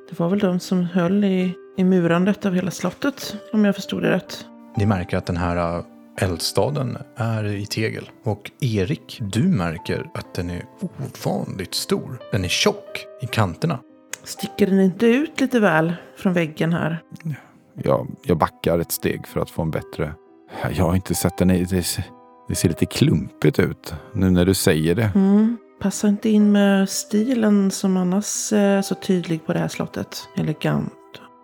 det 0.09 0.19
var 0.19 0.29
väl 0.29 0.39
de 0.39 0.59
som 0.59 0.85
höll 0.85 1.23
i, 1.23 1.55
i 1.77 1.83
murandet 1.83 2.45
av 2.45 2.53
hela 2.53 2.71
slottet, 2.71 3.35
om 3.53 3.65
jag 3.65 3.75
förstod 3.75 4.01
det 4.01 4.11
rätt. 4.11 4.45
Ni 4.77 4.85
märker 4.85 5.17
att 5.17 5.25
den 5.25 5.37
här 5.37 5.77
äh, 5.77 5.83
eldstaden 6.17 6.97
är 7.15 7.43
i 7.43 7.65
tegel. 7.65 8.09
Och 8.23 8.51
Erik, 8.59 9.19
du 9.21 9.43
märker 9.43 10.09
att 10.13 10.33
den 10.33 10.49
är 10.49 10.65
ovanligt 10.79 11.73
stor. 11.73 12.19
Den 12.31 12.43
är 12.43 12.49
tjock 12.49 13.05
i 13.21 13.27
kanterna. 13.27 13.79
Sticker 14.23 14.67
den 14.67 14.79
inte 14.79 15.05
ut 15.05 15.41
lite 15.41 15.59
väl 15.59 15.93
från 16.17 16.33
väggen 16.33 16.73
här? 16.73 17.01
Jag, 17.83 18.07
jag 18.23 18.37
backar 18.37 18.79
ett 18.79 18.91
steg 18.91 19.27
för 19.27 19.39
att 19.39 19.49
få 19.49 19.61
en 19.61 19.71
bättre... 19.71 20.13
Jag 20.75 20.85
har 20.85 20.95
inte 20.95 21.15
sett 21.15 21.37
den 21.37 21.51
i... 21.51 21.63
Det, 21.63 21.85
det 22.47 22.55
ser 22.55 22.69
lite 22.69 22.85
klumpigt 22.85 23.59
ut 23.59 23.93
nu 24.13 24.29
när 24.29 24.45
du 24.45 24.53
säger 24.53 24.95
det. 24.95 25.11
Mm. 25.15 25.57
Passar 25.83 26.07
inte 26.07 26.29
in 26.29 26.51
med 26.51 26.89
stilen 26.89 27.71
som 27.71 27.97
annars 27.97 28.53
är 28.53 28.81
så 28.81 28.95
tydlig 28.95 29.45
på 29.45 29.53
det 29.53 29.59
här 29.59 29.67
slottet. 29.67 30.27
Elegant. 30.37 30.93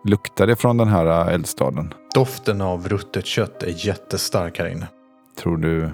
Luktar 0.04 0.46
det 0.46 0.56
från 0.56 0.76
den 0.76 0.88
här 0.88 1.30
eldstaden? 1.30 1.94
Doften 2.14 2.60
av 2.60 2.88
ruttet 2.88 3.26
kött 3.26 3.62
är 3.62 3.86
jättestark 3.86 4.58
här 4.58 4.68
inne. 4.68 4.86
Tror 5.38 5.56
du, 5.56 5.90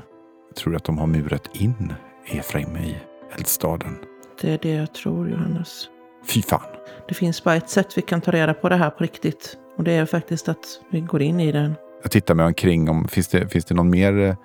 tror 0.56 0.70
du 0.70 0.76
att 0.76 0.84
de 0.84 0.98
har 0.98 1.06
murat 1.06 1.56
in 1.56 1.92
Efraim 2.26 2.76
i 2.76 2.96
eldstaden? 3.36 3.96
Det 4.40 4.52
är 4.52 4.58
det 4.62 4.74
jag 4.74 4.94
tror, 4.94 5.30
Johannes. 5.30 5.88
Fy 6.26 6.42
fan. 6.42 6.70
Det 7.08 7.14
finns 7.14 7.44
bara 7.44 7.54
ett 7.54 7.70
sätt 7.70 7.98
vi 7.98 8.02
kan 8.02 8.20
ta 8.20 8.30
reda 8.30 8.54
på 8.54 8.68
det 8.68 8.76
här 8.76 8.90
på 8.90 9.04
riktigt. 9.04 9.56
Och 9.76 9.84
det 9.84 9.92
är 9.92 10.06
faktiskt 10.06 10.48
att 10.48 10.64
vi 10.90 11.00
går 11.00 11.22
in 11.22 11.40
i 11.40 11.52
den. 11.52 11.74
Jag 12.06 12.10
tittar 12.10 12.34
mig 12.34 12.46
omkring. 12.46 12.90
Om, 12.90 13.08
finns, 13.08 13.28
det, 13.28 13.48
finns 13.48 13.64
det 13.64 13.74
någon 13.74 13.90
mer, 13.90 14.36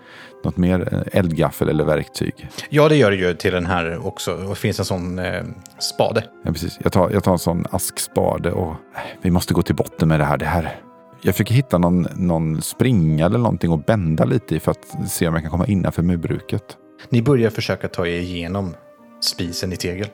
något 0.44 0.58
mer 0.58 1.04
eldgaffel 1.12 1.70
eller 1.70 1.84
verktyg? 1.84 2.50
Ja, 2.70 2.90
det 2.90 2.96
gör 2.96 3.12
det 3.12 3.18
ju 3.18 3.34
till 3.34 3.52
den 3.52 3.66
här 3.66 4.08
också. 4.08 4.34
Och 4.34 4.50
det 4.50 4.56
finns 4.56 4.80
en 4.80 4.86
sån 4.86 5.20
eh, 5.20 5.44
spade. 5.80 6.24
Ja, 6.44 6.52
precis. 6.52 6.80
Jag 6.84 6.92
tar, 6.92 7.10
jag 7.10 7.24
tar 7.24 7.32
en 7.32 7.40
sån 7.40 7.66
askspade 7.72 8.52
och 8.52 8.76
vi 9.22 9.32
måste 9.32 9.54
gå 9.54 9.62
till 9.62 9.76
botten 9.76 10.08
med 10.08 10.20
det 10.20 10.26
här. 10.26 10.38
Det 10.38 10.46
här 10.46 10.76
jag 11.22 11.36
försöker 11.36 11.54
hitta 11.54 11.78
någon, 11.78 12.08
någon 12.16 12.62
springa 12.62 13.26
eller 13.26 13.38
någonting 13.38 13.74
att 13.74 13.86
bända 13.86 14.26
lite 14.26 14.56
i 14.56 14.60
för 14.60 14.72
att 14.72 15.12
se 15.12 15.28
om 15.28 15.34
jag 15.34 15.44
kan 15.44 15.52
komma 15.52 15.68
innanför 15.68 16.04
murbruket. 16.04 16.78
Ni 17.10 17.22
börjar 17.22 17.50
försöka 17.50 17.88
ta 17.88 18.08
er 18.08 18.20
igenom 18.20 18.76
spisen 19.24 19.74
i 19.74 19.76
tegel. 19.76 20.08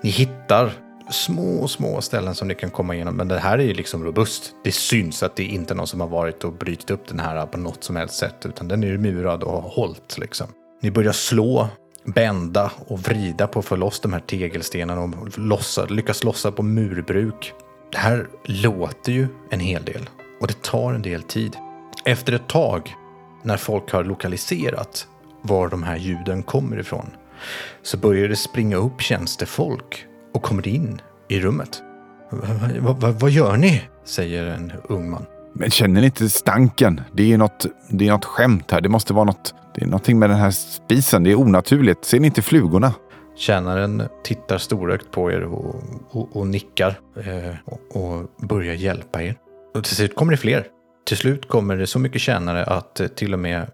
Ni 0.00 0.10
hittar 0.10 0.72
små, 1.10 1.68
små 1.68 2.00
ställen 2.00 2.34
som 2.34 2.48
ni 2.48 2.54
kan 2.54 2.70
komma 2.70 2.94
igenom. 2.94 3.16
Men 3.16 3.28
det 3.28 3.38
här 3.38 3.58
är 3.58 3.62
ju 3.62 3.74
liksom 3.74 4.04
robust. 4.04 4.52
Det 4.64 4.72
syns 4.72 5.22
att 5.22 5.36
det 5.36 5.42
är 5.42 5.48
inte 5.48 5.74
någon 5.74 5.86
som 5.86 6.00
har 6.00 6.08
varit 6.08 6.44
och 6.44 6.52
brutit 6.52 6.90
upp 6.90 7.08
den 7.08 7.20
här 7.20 7.46
på 7.46 7.58
något 7.58 7.84
som 7.84 7.96
helst 7.96 8.14
sätt. 8.14 8.46
Utan 8.46 8.68
den 8.68 8.84
är 8.84 8.88
ju 8.88 8.98
murad 8.98 9.42
och 9.42 9.52
har 9.52 9.70
hållt 9.70 10.18
liksom. 10.18 10.46
Ni 10.82 10.90
börjar 10.90 11.12
slå, 11.12 11.68
bända 12.04 12.72
och 12.86 13.00
vrida 13.00 13.46
på 13.46 13.58
att 13.58 13.64
få 13.64 13.76
loss 13.76 14.00
de 14.00 14.12
här 14.12 14.20
tegelstenarna 14.20 15.00
och 15.02 15.38
lossa, 15.38 15.84
lyckas 15.84 16.24
lossa 16.24 16.52
på 16.52 16.62
murbruk. 16.62 17.52
Det 17.92 17.98
här 17.98 18.28
låter 18.44 19.12
ju 19.12 19.26
en 19.50 19.60
hel 19.60 19.84
del 19.84 20.08
och 20.40 20.46
det 20.46 20.62
tar 20.62 20.92
en 20.92 21.02
del 21.02 21.22
tid. 21.22 21.56
Efter 22.04 22.32
ett 22.32 22.48
tag, 22.48 22.94
när 23.42 23.56
folk 23.56 23.92
har 23.92 24.04
lokaliserat 24.04 25.06
var 25.42 25.68
de 25.68 25.82
här 25.82 25.96
ljuden 25.96 26.42
kommer 26.42 26.78
ifrån, 26.78 27.10
så 27.82 27.96
börjar 27.96 28.28
det 28.28 28.36
springa 28.36 28.76
upp 28.76 29.00
tjänstefolk 29.00 30.04
och 30.38 30.44
kommer 30.44 30.68
in 30.68 31.00
i 31.28 31.40
rummet. 31.40 31.82
Vad 32.80 33.00
va, 33.00 33.10
va 33.10 33.28
gör 33.28 33.56
ni? 33.56 33.82
säger 34.04 34.46
en 34.46 34.72
ung 34.88 35.10
man. 35.10 35.26
Men 35.52 35.70
känner 35.70 36.00
ni 36.00 36.06
inte 36.06 36.28
stanken? 36.28 37.00
Det 37.12 37.32
är 37.32 37.38
något, 37.38 37.66
det 37.90 38.08
är 38.08 38.12
något 38.12 38.24
skämt 38.24 38.70
här. 38.70 38.80
Det 38.80 38.88
måste 38.88 39.12
vara 39.12 39.24
något. 39.24 39.54
Det 39.74 39.82
är 39.82 39.86
någonting 39.86 40.18
med 40.18 40.30
den 40.30 40.38
här 40.38 40.50
spisen. 40.50 41.24
Det 41.24 41.30
är 41.30 41.40
onaturligt. 41.40 42.04
Ser 42.04 42.20
ni 42.20 42.26
inte 42.26 42.42
flugorna? 42.42 42.94
Tjänaren 43.36 44.02
tittar 44.24 44.58
storögt 44.58 45.10
på 45.10 45.32
er 45.32 45.42
och, 45.42 45.74
och, 46.10 46.36
och 46.36 46.46
nickar 46.46 47.00
eh, 47.16 47.54
och, 47.64 47.96
och, 47.96 48.30
börjar 48.48 48.74
hjälpa 48.74 49.22
er. 49.22 49.36
Och 49.74 49.84
till 49.84 49.96
slut 49.96 50.14
kommer 50.14 50.32
det 50.32 50.38
fler. 50.38 50.66
Till 51.06 51.16
slut 51.16 51.48
kommer 51.48 51.76
det 51.76 51.86
så 51.86 51.98
mycket 51.98 52.20
tjänare 52.20 52.64
att 52.64 53.00
eh, 53.00 53.06
till 53.06 53.32
och 53.32 53.38
med 53.38 53.66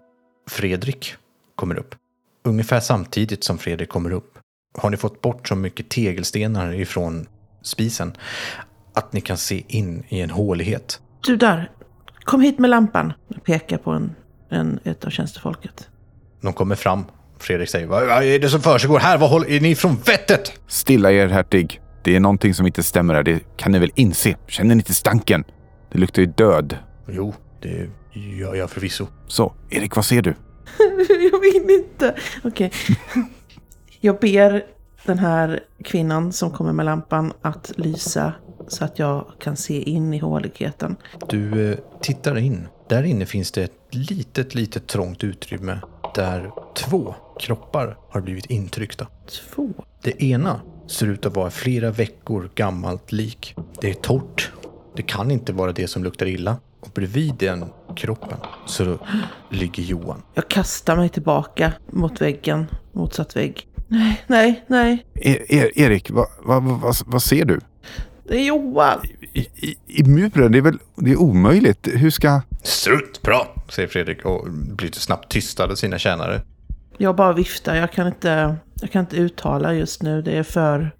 Fredrik 0.49 1.15
kommer 1.55 1.79
upp. 1.79 1.95
Ungefär 2.43 2.79
samtidigt 2.79 3.43
som 3.43 3.57
Fredrik 3.57 3.89
kommer 3.89 4.11
upp 4.11 4.34
har 4.77 4.89
ni 4.89 4.97
fått 4.97 5.21
bort 5.21 5.47
så 5.47 5.55
mycket 5.55 5.89
tegelstenar 5.89 6.73
ifrån 6.73 7.27
spisen 7.61 8.13
att 8.93 9.13
ni 9.13 9.21
kan 9.21 9.37
se 9.37 9.63
in 9.67 10.03
i 10.09 10.21
en 10.21 10.29
hålighet. 10.29 10.99
Du 11.25 11.35
där, 11.35 11.71
kom 12.23 12.41
hit 12.41 12.59
med 12.59 12.69
lampan. 12.69 13.13
Jag 13.27 13.43
pekar 13.43 13.77
på 13.77 13.91
en, 13.91 14.15
en, 14.49 14.79
ett 14.83 15.05
av 15.05 15.09
tjänstefolket. 15.09 15.89
De 16.41 16.53
kommer 16.53 16.75
fram. 16.75 17.03
Fredrik 17.39 17.69
säger, 17.69 17.87
vad 17.87 18.23
är 18.23 18.39
det 18.39 18.49
som 18.49 18.61
försiggår 18.61 18.99
här? 18.99 19.17
Vad 19.17 19.29
håller, 19.29 19.51
är 19.51 19.59
ni 19.59 19.75
från 19.75 19.95
vettet? 19.95 20.59
Stilla 20.67 21.11
er 21.11 21.27
hertig. 21.27 21.81
Det 22.03 22.15
är 22.15 22.19
någonting 22.19 22.53
som 22.53 22.65
inte 22.65 22.83
stämmer 22.83 23.13
här. 23.13 23.23
Det 23.23 23.57
kan 23.57 23.71
ni 23.71 23.79
väl 23.79 23.91
inse? 23.95 24.35
Känner 24.47 24.75
ni 24.75 24.79
inte 24.79 24.93
stanken? 24.93 25.43
Det 25.91 25.97
luktar 25.97 26.21
ju 26.21 26.25
död. 26.25 26.77
Jo, 27.07 27.33
det 27.61 27.89
gör 28.13 28.55
jag 28.55 28.69
förvisso. 28.69 29.07
Så, 29.27 29.53
Erik, 29.69 29.95
vad 29.95 30.05
ser 30.05 30.21
du? 30.21 30.29
jag 31.31 31.39
vill 31.39 31.69
inte. 31.69 32.15
Okej. 32.43 32.71
Jag 34.05 34.19
ber 34.19 34.65
den 35.05 35.19
här 35.19 35.63
kvinnan 35.83 36.33
som 36.33 36.51
kommer 36.51 36.73
med 36.73 36.85
lampan 36.85 37.33
att 37.41 37.71
lysa 37.75 38.33
så 38.67 38.85
att 38.85 38.99
jag 38.99 39.25
kan 39.39 39.57
se 39.57 39.81
in 39.81 40.13
i 40.13 40.17
håligheten. 40.17 40.95
Du 41.29 41.71
eh, 41.71 41.77
tittar 42.01 42.37
in. 42.37 42.67
Där 42.89 43.03
inne 43.03 43.25
finns 43.25 43.51
det 43.51 43.63
ett 43.63 43.71
litet, 43.89 44.55
litet 44.55 44.87
trångt 44.87 45.23
utrymme 45.23 45.79
där 46.15 46.51
två 46.75 47.15
kroppar 47.39 47.97
har 48.09 48.21
blivit 48.21 48.45
intryckta. 48.45 49.07
Två. 49.27 49.69
Det 50.01 50.23
ena 50.23 50.61
ser 50.87 51.07
ut 51.07 51.25
att 51.25 51.35
vara 51.35 51.51
flera 51.51 51.91
veckor 51.91 52.49
gammalt 52.55 53.11
lik. 53.11 53.55
Det 53.81 53.89
är 53.89 53.93
torrt. 53.93 54.51
Det 54.95 55.03
kan 55.03 55.31
inte 55.31 55.53
vara 55.53 55.71
det 55.71 55.87
som 55.87 56.03
luktar 56.03 56.25
illa. 56.25 56.57
Och 56.79 56.89
bredvid 56.93 57.33
den 57.39 57.65
kroppen 57.95 58.37
så 58.65 58.97
ligger 59.49 59.83
Johan. 59.83 60.21
Jag 60.33 60.47
kastar 60.47 60.95
mig 60.95 61.09
tillbaka 61.09 61.73
mot 61.91 62.21
väggen, 62.21 62.67
motsatt 62.91 63.35
vägg. 63.35 63.67
Nej, 63.87 64.23
nej, 64.27 64.63
nej. 64.67 65.05
E- 65.15 65.45
e- 65.49 65.71
Erik, 65.75 66.11
vad, 66.11 66.27
vad, 66.43 66.63
vad, 66.63 66.95
vad 67.05 67.23
ser 67.23 67.45
du? 67.45 67.59
Det 68.27 68.35
är 68.37 68.43
Johan. 68.43 68.99
I, 69.33 69.39
i, 69.39 69.75
I 69.87 70.03
muren? 70.03 70.51
Det 70.51 70.57
är 70.57 70.61
väl 70.61 70.77
det 70.95 71.11
är 71.11 71.17
omöjligt. 71.17 71.87
Hur 71.93 72.09
ska... 72.09 72.41
Strutt, 72.63 73.21
bra, 73.21 73.55
säger 73.69 73.87
Fredrik 73.87 74.25
och 74.25 74.47
blir 74.51 74.91
snabbt 74.91 75.31
tystad 75.31 75.71
av 75.71 75.75
sina 75.75 75.97
tjänare. 75.97 76.41
Jag 76.97 77.15
bara 77.15 77.33
viftar. 77.33 77.75
Jag 77.75 77.91
kan 77.91 78.07
inte, 78.07 78.55
jag 78.81 78.91
kan 78.91 78.99
inte 78.99 79.17
uttala 79.17 79.73
just 79.73 80.03
nu. 80.03 80.21
Det 80.21 80.31
är 80.37 80.43
för 80.43 80.91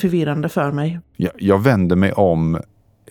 förvirrande 0.00 0.48
för 0.48 0.72
mig. 0.72 1.00
Jag, 1.16 1.32
jag 1.38 1.62
vänder 1.62 1.96
mig 1.96 2.12
om, 2.12 2.60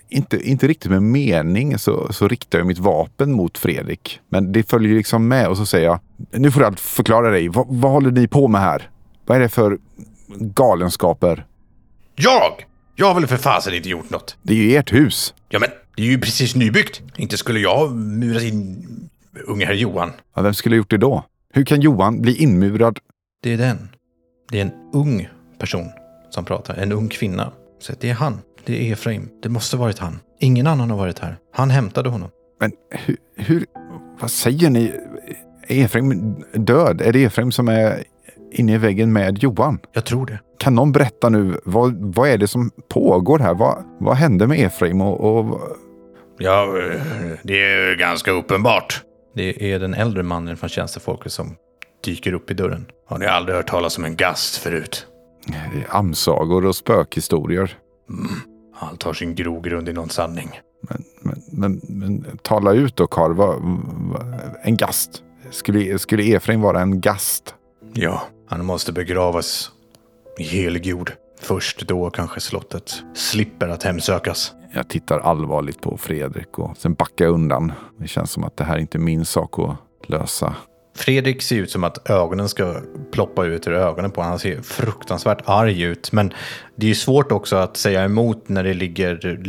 inte, 0.09 0.49
inte 0.49 0.67
riktigt 0.67 0.91
med 0.91 1.03
mening, 1.03 1.77
så, 1.77 2.13
så 2.13 2.27
riktar 2.27 2.59
jag 2.59 2.67
mitt 2.67 2.79
vapen 2.79 3.31
mot 3.31 3.57
Fredrik. 3.57 4.19
Men 4.29 4.51
det 4.51 4.69
följer 4.69 4.95
liksom 4.95 5.27
med 5.27 5.47
och 5.47 5.57
så 5.57 5.65
säger 5.65 5.85
jag, 5.85 5.99
nu 6.31 6.51
får 6.51 6.59
du 6.59 6.65
allt 6.65 6.79
förklara 6.79 7.29
dig. 7.29 7.49
Vad, 7.49 7.65
vad 7.69 7.91
håller 7.91 8.11
ni 8.11 8.27
på 8.27 8.47
med 8.47 8.61
här? 8.61 8.89
Vad 9.29 9.37
är 9.37 9.41
det 9.41 9.49
för 9.49 9.77
galenskaper? 10.39 11.45
Jag? 12.15 12.51
Jag 12.95 13.05
har 13.05 13.13
väl 13.13 13.27
för 13.27 13.37
fasen 13.37 13.73
inte 13.73 13.89
gjort 13.89 14.09
något. 14.09 14.37
Det 14.41 14.53
är 14.53 14.57
ju 14.57 14.75
ert 14.75 14.93
hus. 14.93 15.33
Ja, 15.49 15.59
men 15.59 15.69
det 15.95 16.01
är 16.01 16.05
ju 16.05 16.19
precis 16.19 16.55
nybyggt. 16.55 17.01
Inte 17.17 17.37
skulle 17.37 17.59
jag 17.59 17.91
muras 17.95 18.43
in 18.43 18.85
unge 19.47 19.65
herr 19.65 19.73
Johan. 19.73 20.11
Ja, 20.35 20.41
vem 20.41 20.53
skulle 20.53 20.75
ha 20.75 20.77
gjort 20.77 20.89
det 20.89 20.97
då? 20.97 21.23
Hur 21.53 21.65
kan 21.65 21.81
Johan 21.81 22.21
bli 22.21 22.35
inmurad? 22.35 22.99
Det 23.43 23.53
är 23.53 23.57
den. 23.57 23.89
Det 24.51 24.57
är 24.57 24.61
en 24.61 24.71
ung 24.93 25.29
person 25.59 25.89
som 26.29 26.45
pratar. 26.45 26.75
En 26.75 26.91
ung 26.91 27.09
kvinna. 27.09 27.51
Så 27.79 27.93
det 27.99 28.09
är 28.09 28.13
han. 28.13 28.41
Det 28.65 28.87
är 28.87 28.93
Efraim. 28.93 29.29
Det 29.43 29.49
måste 29.49 29.77
varit 29.77 29.99
han. 29.99 30.19
Ingen 30.39 30.67
annan 30.67 30.89
har 30.89 30.97
varit 30.97 31.19
här. 31.19 31.37
Han 31.53 31.69
hämtade 31.69 32.09
honom. 32.09 32.29
Men 32.59 32.71
hur, 32.89 33.17
hur 33.35 33.65
vad 34.19 34.31
säger 34.31 34.69
ni? 34.69 34.93
Är 35.67 35.85
Efraim 35.85 36.35
död? 36.53 37.01
Är 37.01 37.13
det 37.13 37.23
Efraim 37.23 37.51
som 37.51 37.67
är 37.67 38.03
inne 38.51 38.73
i 38.73 38.77
väggen 38.77 39.13
med 39.13 39.43
Johan? 39.43 39.79
Jag 39.93 40.05
tror 40.05 40.25
det. 40.25 40.39
Kan 40.59 40.75
någon 40.75 40.91
berätta 40.91 41.29
nu, 41.29 41.59
vad, 41.63 42.15
vad 42.15 42.29
är 42.29 42.37
det 42.37 42.47
som 42.47 42.71
pågår 42.89 43.39
här? 43.39 43.53
Vad, 43.53 43.83
vad 43.99 44.15
hände 44.15 44.47
med 44.47 44.59
Efraim 44.59 45.01
och, 45.01 45.39
och 45.39 45.59
Ja, 46.41 46.63
eh, 46.63 47.01
det 47.43 47.63
är 47.63 47.95
ganska 47.95 48.31
uppenbart. 48.31 49.03
Det 49.35 49.73
är 49.73 49.79
den 49.79 49.93
äldre 49.93 50.23
mannen 50.23 50.57
från 50.57 50.69
tjänstefolket 50.69 51.31
som 51.31 51.55
dyker 52.03 52.33
upp 52.33 52.51
i 52.51 52.53
dörren. 52.53 52.85
Har 53.07 53.17
ni 53.17 53.25
aldrig 53.25 53.55
hört 53.55 53.67
talas 53.67 53.97
om 53.97 54.05
en 54.05 54.15
gast 54.15 54.57
förut? 54.57 55.05
amsagor 55.89 56.65
och 56.65 56.75
spökhistorier? 56.75 57.77
Allt 58.79 59.03
har 59.03 59.13
sin 59.13 59.35
grogrund 59.35 59.89
i 59.89 59.93
någon 59.93 60.09
sanning. 60.09 60.59
Men, 60.81 61.03
men, 61.21 61.41
men, 61.51 61.81
men 61.83 62.37
tala 62.37 62.73
ut 62.73 62.95
då 62.95 63.07
Karl, 63.07 63.33
vad, 63.33 63.57
vad, 63.61 64.39
en 64.63 64.77
gast. 64.77 65.23
Skulle, 65.51 65.99
skulle 65.99 66.23
Efraim 66.35 66.61
vara 66.61 66.81
en 66.81 67.01
gast? 67.01 67.55
Ja, 67.93 68.21
han 68.49 68.65
måste 68.65 68.91
begravas 68.91 69.71
i 70.37 70.43
helig 70.43 70.85
jord. 70.85 71.11
Först 71.41 71.87
då 71.87 72.09
kanske 72.09 72.39
slottet 72.39 73.03
slipper 73.15 73.67
att 73.67 73.83
hemsökas. 73.83 74.53
Jag 74.73 74.87
tittar 74.87 75.19
allvarligt 75.19 75.81
på 75.81 75.97
Fredrik 75.97 76.59
och 76.59 76.77
sen 76.77 76.93
backar 76.93 77.25
jag 77.25 77.33
undan. 77.33 77.71
Det 77.97 78.07
känns 78.07 78.31
som 78.31 78.43
att 78.43 78.57
det 78.57 78.63
här 78.63 78.75
är 78.75 78.79
inte 78.79 78.97
min 78.97 79.25
sak 79.25 79.59
att 79.59 80.09
lösa. 80.09 80.55
Fredrik 80.95 81.41
ser 81.41 81.55
ut 81.55 81.71
som 81.71 81.83
att 81.83 82.09
ögonen 82.09 82.49
ska 82.49 82.81
ploppa 83.11 83.45
ut 83.45 83.67
ur 83.67 83.73
ögonen 83.73 84.11
på 84.11 84.21
honom. 84.21 84.31
Han 84.31 84.39
ser 84.39 84.61
fruktansvärt 84.61 85.41
arg 85.45 85.81
ut. 85.81 86.11
Men 86.11 86.33
det 86.75 86.85
är 86.85 86.89
ju 86.89 86.95
svårt 86.95 87.31
också 87.31 87.55
att 87.55 87.77
säga 87.77 88.03
emot 88.03 88.49
när 88.49 88.63
det 88.63 88.73
ligger 88.73 89.39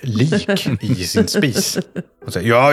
lik 0.00 0.48
i 0.80 0.94
sin 0.94 1.28
spis. 1.28 1.78
Och 2.26 2.32
säger, 2.32 2.48
ja, 2.48 2.72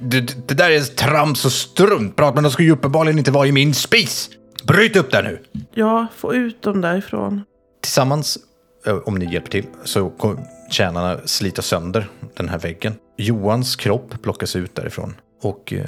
det, 0.00 0.48
det 0.48 0.54
där 0.54 0.70
är 0.70 0.80
trams 0.80 1.44
och 1.44 1.52
struntprat, 1.52 2.34
men 2.34 2.44
de 2.44 2.52
ska 2.52 2.62
ju 2.62 2.70
uppenbarligen 2.70 3.18
inte 3.18 3.30
vara 3.30 3.46
i 3.46 3.52
min 3.52 3.74
spis. 3.74 4.30
Bryt 4.66 4.96
upp 4.96 5.10
där 5.10 5.22
nu! 5.22 5.38
Ja, 5.74 6.06
få 6.16 6.34
ut 6.34 6.62
dem 6.62 6.80
därifrån. 6.80 7.42
Tillsammans, 7.80 8.38
eh, 8.86 8.96
om 9.04 9.14
ni 9.14 9.32
hjälper 9.32 9.50
till, 9.50 9.66
så 9.84 10.10
kommer 10.10 10.44
tjänarna 10.70 11.18
slita 11.24 11.62
sönder 11.62 12.08
den 12.36 12.48
här 12.48 12.58
väggen. 12.58 12.94
Johans 13.16 13.76
kropp 13.76 14.22
plockas 14.22 14.56
ut 14.56 14.74
därifrån. 14.74 15.14
Och 15.42 15.72
eh, 15.72 15.86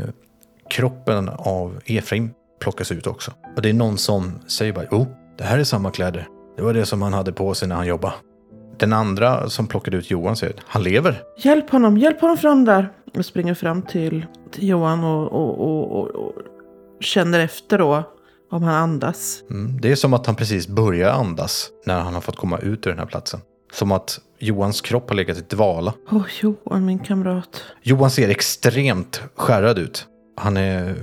kroppen 0.71 1.29
av 1.29 1.81
Efraim 1.87 2.31
plockas 2.61 2.93
ut 2.93 3.07
också. 3.07 3.33
Och 3.57 3.63
det 3.63 3.69
är 3.69 3.75
någon 3.75 3.99
som 3.99 4.33
säger 4.47 4.73
bara, 4.73 4.87
oh, 4.91 5.07
det 5.39 5.45
här 5.45 5.59
är 5.59 5.65
samma 5.65 5.91
kläder. 5.91 6.29
Det 6.57 6.63
var 6.63 6.75
det 6.75 6.87
som 6.87 7.03
han 7.03 7.13
hade 7.13 7.33
på 7.33 7.55
sig 7.55 7.69
när 7.69 7.77
han 7.77 7.87
jobbade. 7.87 8.15
Den 8.79 8.93
andra 8.93 9.51
som 9.51 9.67
plockade 9.67 9.97
ut 9.97 10.11
Johan 10.11 10.37
säger, 10.37 10.57
han 10.67 10.83
lever. 10.83 11.23
Hjälp 11.39 11.71
honom, 11.71 11.99
hjälp 11.99 12.21
honom 12.21 12.37
fram 12.37 12.65
där. 12.65 12.89
Jag 13.13 13.25
springer 13.25 13.55
fram 13.55 13.83
till, 13.83 14.27
till 14.53 14.69
Johan 14.69 15.05
och, 15.05 15.33
och, 15.33 15.61
och, 15.61 16.01
och, 16.01 16.11
och 16.11 16.33
känner 17.01 17.41
efter 17.41 17.79
då 17.79 18.05
om 18.55 18.63
han 18.63 18.75
andas. 18.75 19.43
Mm, 19.51 19.81
det 19.81 19.93
är 19.93 19.97
som 19.97 20.15
att 20.15 20.27
han 20.27 20.37
precis 20.37 20.69
börjar 20.69 21.11
andas 21.11 21.71
när 21.87 22.01
han 22.01 22.15
har 22.15 22.21
fått 22.21 22.37
komma 22.37 22.59
ut 22.59 22.87
ur 22.87 22.91
den 22.91 22.99
här 22.99 23.07
platsen. 23.07 23.41
Som 23.73 23.93
att 23.93 24.21
Johans 24.39 24.81
kropp 24.81 25.09
har 25.09 25.17
legat 25.17 25.39
i 25.39 25.41
dvala. 25.41 25.95
Åh, 26.11 26.27
Johan, 26.41 26.85
min 26.85 26.99
kamrat. 26.99 27.63
Johan 27.83 28.11
ser 28.11 28.29
extremt 28.29 29.23
skärrad 29.35 29.79
ut. 29.79 30.07
Han 30.37 30.57
är 30.57 30.89
eh, 30.89 30.95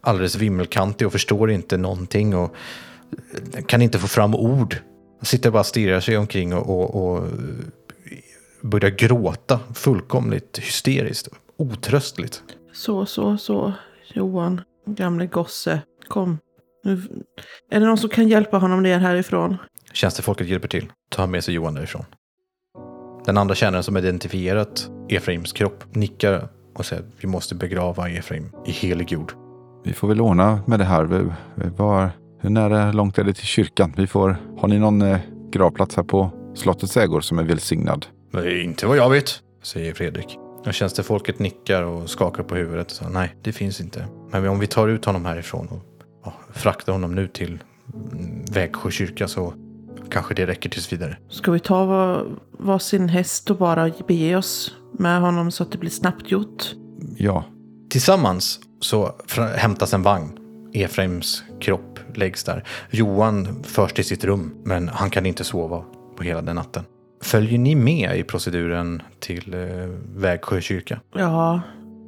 alldeles 0.00 0.36
vimmelkantig 0.36 1.06
och 1.06 1.12
förstår 1.12 1.50
inte 1.50 1.76
någonting 1.76 2.36
och 2.36 2.54
eh, 3.54 3.64
kan 3.64 3.82
inte 3.82 3.98
få 3.98 4.08
fram 4.08 4.34
ord. 4.34 4.76
Han 5.18 5.26
sitter 5.26 5.50
bara 5.50 5.60
och 5.60 5.66
stirrar 5.66 6.00
sig 6.00 6.16
omkring 6.16 6.54
och, 6.54 6.70
och, 6.70 7.14
och 7.16 7.28
börjar 8.62 8.90
gråta 8.90 9.60
fullkomligt 9.74 10.58
hysteriskt. 10.58 11.28
Otröstligt. 11.56 12.42
Så, 12.72 13.06
så, 13.06 13.36
så. 13.38 13.72
Johan, 14.14 14.60
gamle 14.86 15.26
gosse. 15.26 15.80
Kom. 16.08 16.38
Nu. 16.84 17.02
Är 17.70 17.80
det 17.80 17.86
någon 17.86 17.98
som 17.98 18.10
kan 18.10 18.28
hjälpa 18.28 18.58
honom 18.58 18.82
ner 18.82 18.98
härifrån? 18.98 19.56
Tjänstefolket 19.92 20.46
hjälper 20.48 20.68
till. 20.68 20.92
Tar 21.08 21.26
med 21.26 21.44
sig 21.44 21.54
Johan 21.54 21.74
därifrån. 21.74 22.04
Den 23.24 23.38
andra 23.38 23.54
tjänaren 23.54 23.82
som 23.82 23.96
identifierat 23.96 24.90
Efraims 25.08 25.52
kropp 25.52 25.84
nickar 25.94 26.48
och 26.74 26.86
säger 26.86 27.02
att 27.02 27.08
vi 27.20 27.28
måste 27.28 27.54
begrava 27.54 28.08
Efraim 28.08 28.52
i 28.66 28.70
helig 28.70 29.12
jord. 29.12 29.32
Vi 29.84 29.92
får 29.92 30.08
väl 30.08 30.20
ordna 30.20 30.60
med 30.66 30.78
det 30.78 30.84
här. 30.84 31.04
Vi, 31.04 31.18
vi 31.54 31.70
var, 31.76 32.10
hur 32.40 32.50
nära 32.50 32.92
långt 32.92 33.18
är 33.18 33.24
det 33.24 33.32
till 33.32 33.46
kyrkan? 33.46 33.94
Vi 33.96 34.06
får, 34.06 34.36
har 34.58 34.68
ni 34.68 34.78
någon 34.78 35.02
eh, 35.02 35.18
gravplats 35.50 35.96
här 35.96 36.02
på 36.02 36.30
slottets 36.54 36.96
ägor 36.96 37.20
som 37.20 37.38
är 37.38 37.42
välsignad? 37.42 38.06
Men 38.30 38.60
Inte 38.60 38.86
vad 38.86 38.96
jag 38.96 39.10
vet, 39.10 39.40
säger 39.62 39.94
Fredrik. 39.94 40.38
Och 40.66 40.74
tjänstefolket 40.74 41.38
nickar 41.38 41.82
och 41.82 42.10
skakar 42.10 42.42
på 42.42 42.54
huvudet 42.54 42.86
och 42.86 42.96
säger 42.96 43.12
nej, 43.12 43.36
det 43.42 43.52
finns 43.52 43.80
inte. 43.80 44.06
Men 44.30 44.48
om 44.48 44.58
vi 44.58 44.66
tar 44.66 44.88
ut 44.88 45.04
honom 45.04 45.24
härifrån 45.24 45.68
och 45.68 45.93
ja, 46.24 46.32
fraktar 46.52 46.92
honom 46.92 47.14
nu 47.14 47.28
till 47.28 47.62
mm, 48.12 48.44
Vägsjö 48.52 48.90
kyrka 48.90 49.28
så 49.28 49.54
kanske 50.10 50.34
det 50.34 50.46
räcker 50.46 50.70
tills 50.70 50.92
vidare. 50.92 51.16
Ska 51.28 51.50
vi 51.52 51.60
ta 51.60 51.84
var, 51.84 52.26
varsin 52.50 53.08
häst 53.08 53.50
och 53.50 53.56
bara 53.56 53.90
bege 54.08 54.36
oss 54.36 54.74
med 54.98 55.20
honom 55.20 55.50
så 55.50 55.62
att 55.62 55.72
det 55.72 55.78
blir 55.78 55.90
snabbt 55.90 56.30
gjort? 56.30 56.74
Ja, 57.16 57.44
Tillsammans 57.94 58.60
så 58.80 59.14
hämtas 59.56 59.94
en 59.94 60.02
vagn. 60.02 60.38
Efraims 60.72 61.44
kropp 61.60 61.98
läggs 62.14 62.44
där. 62.44 62.64
Johan 62.90 63.62
förs 63.64 63.92
till 63.92 64.04
sitt 64.04 64.24
rum, 64.24 64.54
men 64.64 64.88
han 64.88 65.10
kan 65.10 65.26
inte 65.26 65.44
sova 65.44 65.84
på 66.16 66.22
hela 66.22 66.42
den 66.42 66.56
natten. 66.56 66.82
Följer 67.22 67.58
ni 67.58 67.74
med 67.74 68.18
i 68.18 68.22
proceduren 68.22 69.02
till 69.20 69.54
eh, 69.54 69.60
Vägsjö 70.16 70.60
kyrka? 70.60 71.00
Ja, 71.14 71.60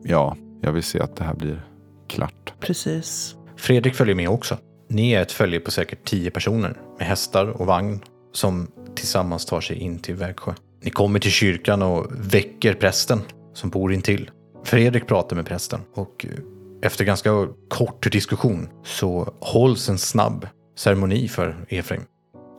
ja, 0.05 0.37
jag 0.61 0.73
vill 0.73 0.83
se 0.83 1.01
att 1.01 1.17
det 1.17 1.25
här 1.25 1.35
blir 1.35 1.67
klart. 2.09 2.53
precis. 2.61 3.37
Fredrik 3.57 3.95
följer 3.95 4.14
med 4.14 4.29
också. 4.29 4.59
Ni 4.88 5.12
är 5.12 5.23
ett 5.23 5.33
följe 5.33 5.61
på 5.61 5.71
säkert 5.71 6.05
tio 6.05 6.31
personer 6.31 6.76
med 6.99 7.07
hästar 7.07 7.47
och 7.47 7.66
vagn 7.66 8.01
som 8.33 8.66
tillsammans 8.95 9.47
tar 9.47 9.61
sig 9.61 9.76
in 9.76 9.99
till 9.99 10.14
Vägsjö. 10.14 10.53
Ni 10.83 10.91
kommer 10.91 11.18
till 11.18 11.31
kyrkan 11.31 11.83
och 11.83 12.07
väcker 12.11 12.74
prästen 12.74 13.20
som 13.55 13.70
bor 13.70 13.93
intill. 13.93 14.31
Fredrik 14.64 15.07
pratar 15.07 15.37
med 15.37 15.47
prästen 15.47 15.81
och 15.95 16.26
eh, 16.28 16.39
efter 16.83 17.05
ganska 17.05 17.49
kort 17.68 18.12
diskussion 18.12 18.68
så 18.85 19.35
hålls 19.41 19.89
en 19.89 19.99
snabb 19.99 20.49
ceremoni 20.76 21.28
för 21.28 21.66
Efraim. 21.68 22.03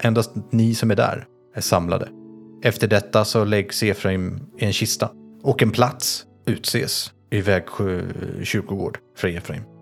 Endast 0.03 0.32
ni 0.51 0.76
som 0.76 0.91
är 0.91 0.95
där 0.95 1.26
är 1.55 1.61
samlade. 1.61 2.09
Efter 2.63 2.88
detta 2.88 3.26
så 3.26 3.43
läggs 3.43 3.84
Efraim 3.84 4.39
i 4.57 4.65
en 4.65 4.74
kista 4.74 5.09
och 5.43 5.61
en 5.61 5.72
plats 5.72 6.26
utses 6.45 7.11
i 7.32 7.41
Vägsjö 7.41 8.01
kyrkogård 8.43 8.97
för 9.17 9.28
Efraim. 9.28 9.76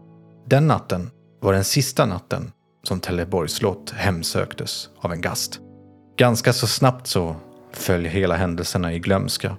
Den 0.47 0.67
natten 0.67 1.11
var 1.41 1.53
den 1.53 1.63
sista 1.63 2.05
natten 2.05 2.51
som 2.83 2.99
Trelleborgs 2.99 3.53
slott 3.53 3.91
hemsöktes 3.91 4.89
av 4.99 5.11
en 5.11 5.21
gast. 5.21 5.59
Ganska 6.17 6.53
så 6.53 6.67
snabbt 6.67 7.07
så 7.07 7.35
föll 7.71 8.05
hela 8.05 8.35
händelserna 8.35 8.93
i 8.93 8.99
glömska. 8.99 9.57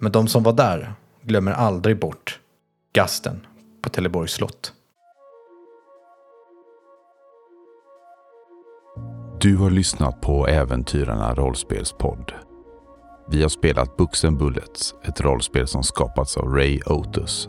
Men 0.00 0.12
de 0.12 0.28
som 0.28 0.42
var 0.42 0.52
där 0.52 0.94
glömmer 1.22 1.52
aldrig 1.52 2.00
bort 2.00 2.40
gasten 2.92 3.46
på 3.82 3.88
Trelleborgs 3.88 4.32
slott. 4.32 4.72
Du 9.40 9.56
har 9.56 9.70
lyssnat 9.70 10.20
på 10.20 10.46
Äventyrarna 10.46 11.34
rollspelspodd. 11.34 12.32
Vi 13.30 13.42
har 13.42 13.48
spelat 13.48 13.96
Buxen 13.96 14.38
Bullets, 14.38 14.94
ett 15.04 15.20
rollspel 15.20 15.66
som 15.66 15.82
skapats 15.82 16.36
av 16.36 16.44
Ray 16.54 16.80
Otus. 16.86 17.48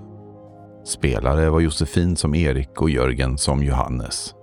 Spelare 0.84 1.50
var 1.50 1.60
Josefin 1.60 2.16
som 2.16 2.36
Erik 2.36 2.82
och 2.82 2.90
Jörgen 2.90 3.38
som 3.38 3.64
Johannes. 3.64 4.34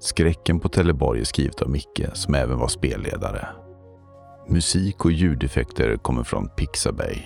Skräcken 0.00 0.60
på 0.60 0.68
Teleborg 0.68 1.20
är 1.20 1.24
skrivet 1.24 1.62
av 1.62 1.70
Micke 1.70 2.02
som 2.12 2.34
även 2.34 2.58
var 2.58 2.68
spelledare. 2.68 3.48
Musik 4.48 5.04
och 5.04 5.12
ljudeffekter 5.12 5.96
kommer 5.96 6.22
från 6.22 6.48
Pixabay. 6.48 7.22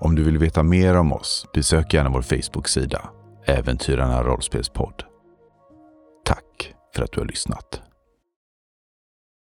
Om 0.00 0.14
du 0.14 0.24
vill 0.24 0.38
veta 0.38 0.62
mer 0.62 0.96
om 0.96 1.12
oss, 1.12 1.46
besök 1.54 1.94
gärna 1.94 2.10
vår 2.10 2.22
Facebook-sida 2.22 3.10
Äventyrarna 3.46 4.22
rollspelspodd. 4.22 5.02
Tack 6.24 6.74
för 6.94 7.02
att 7.02 7.12
du 7.12 7.20
har 7.20 7.26
lyssnat. 7.26 7.82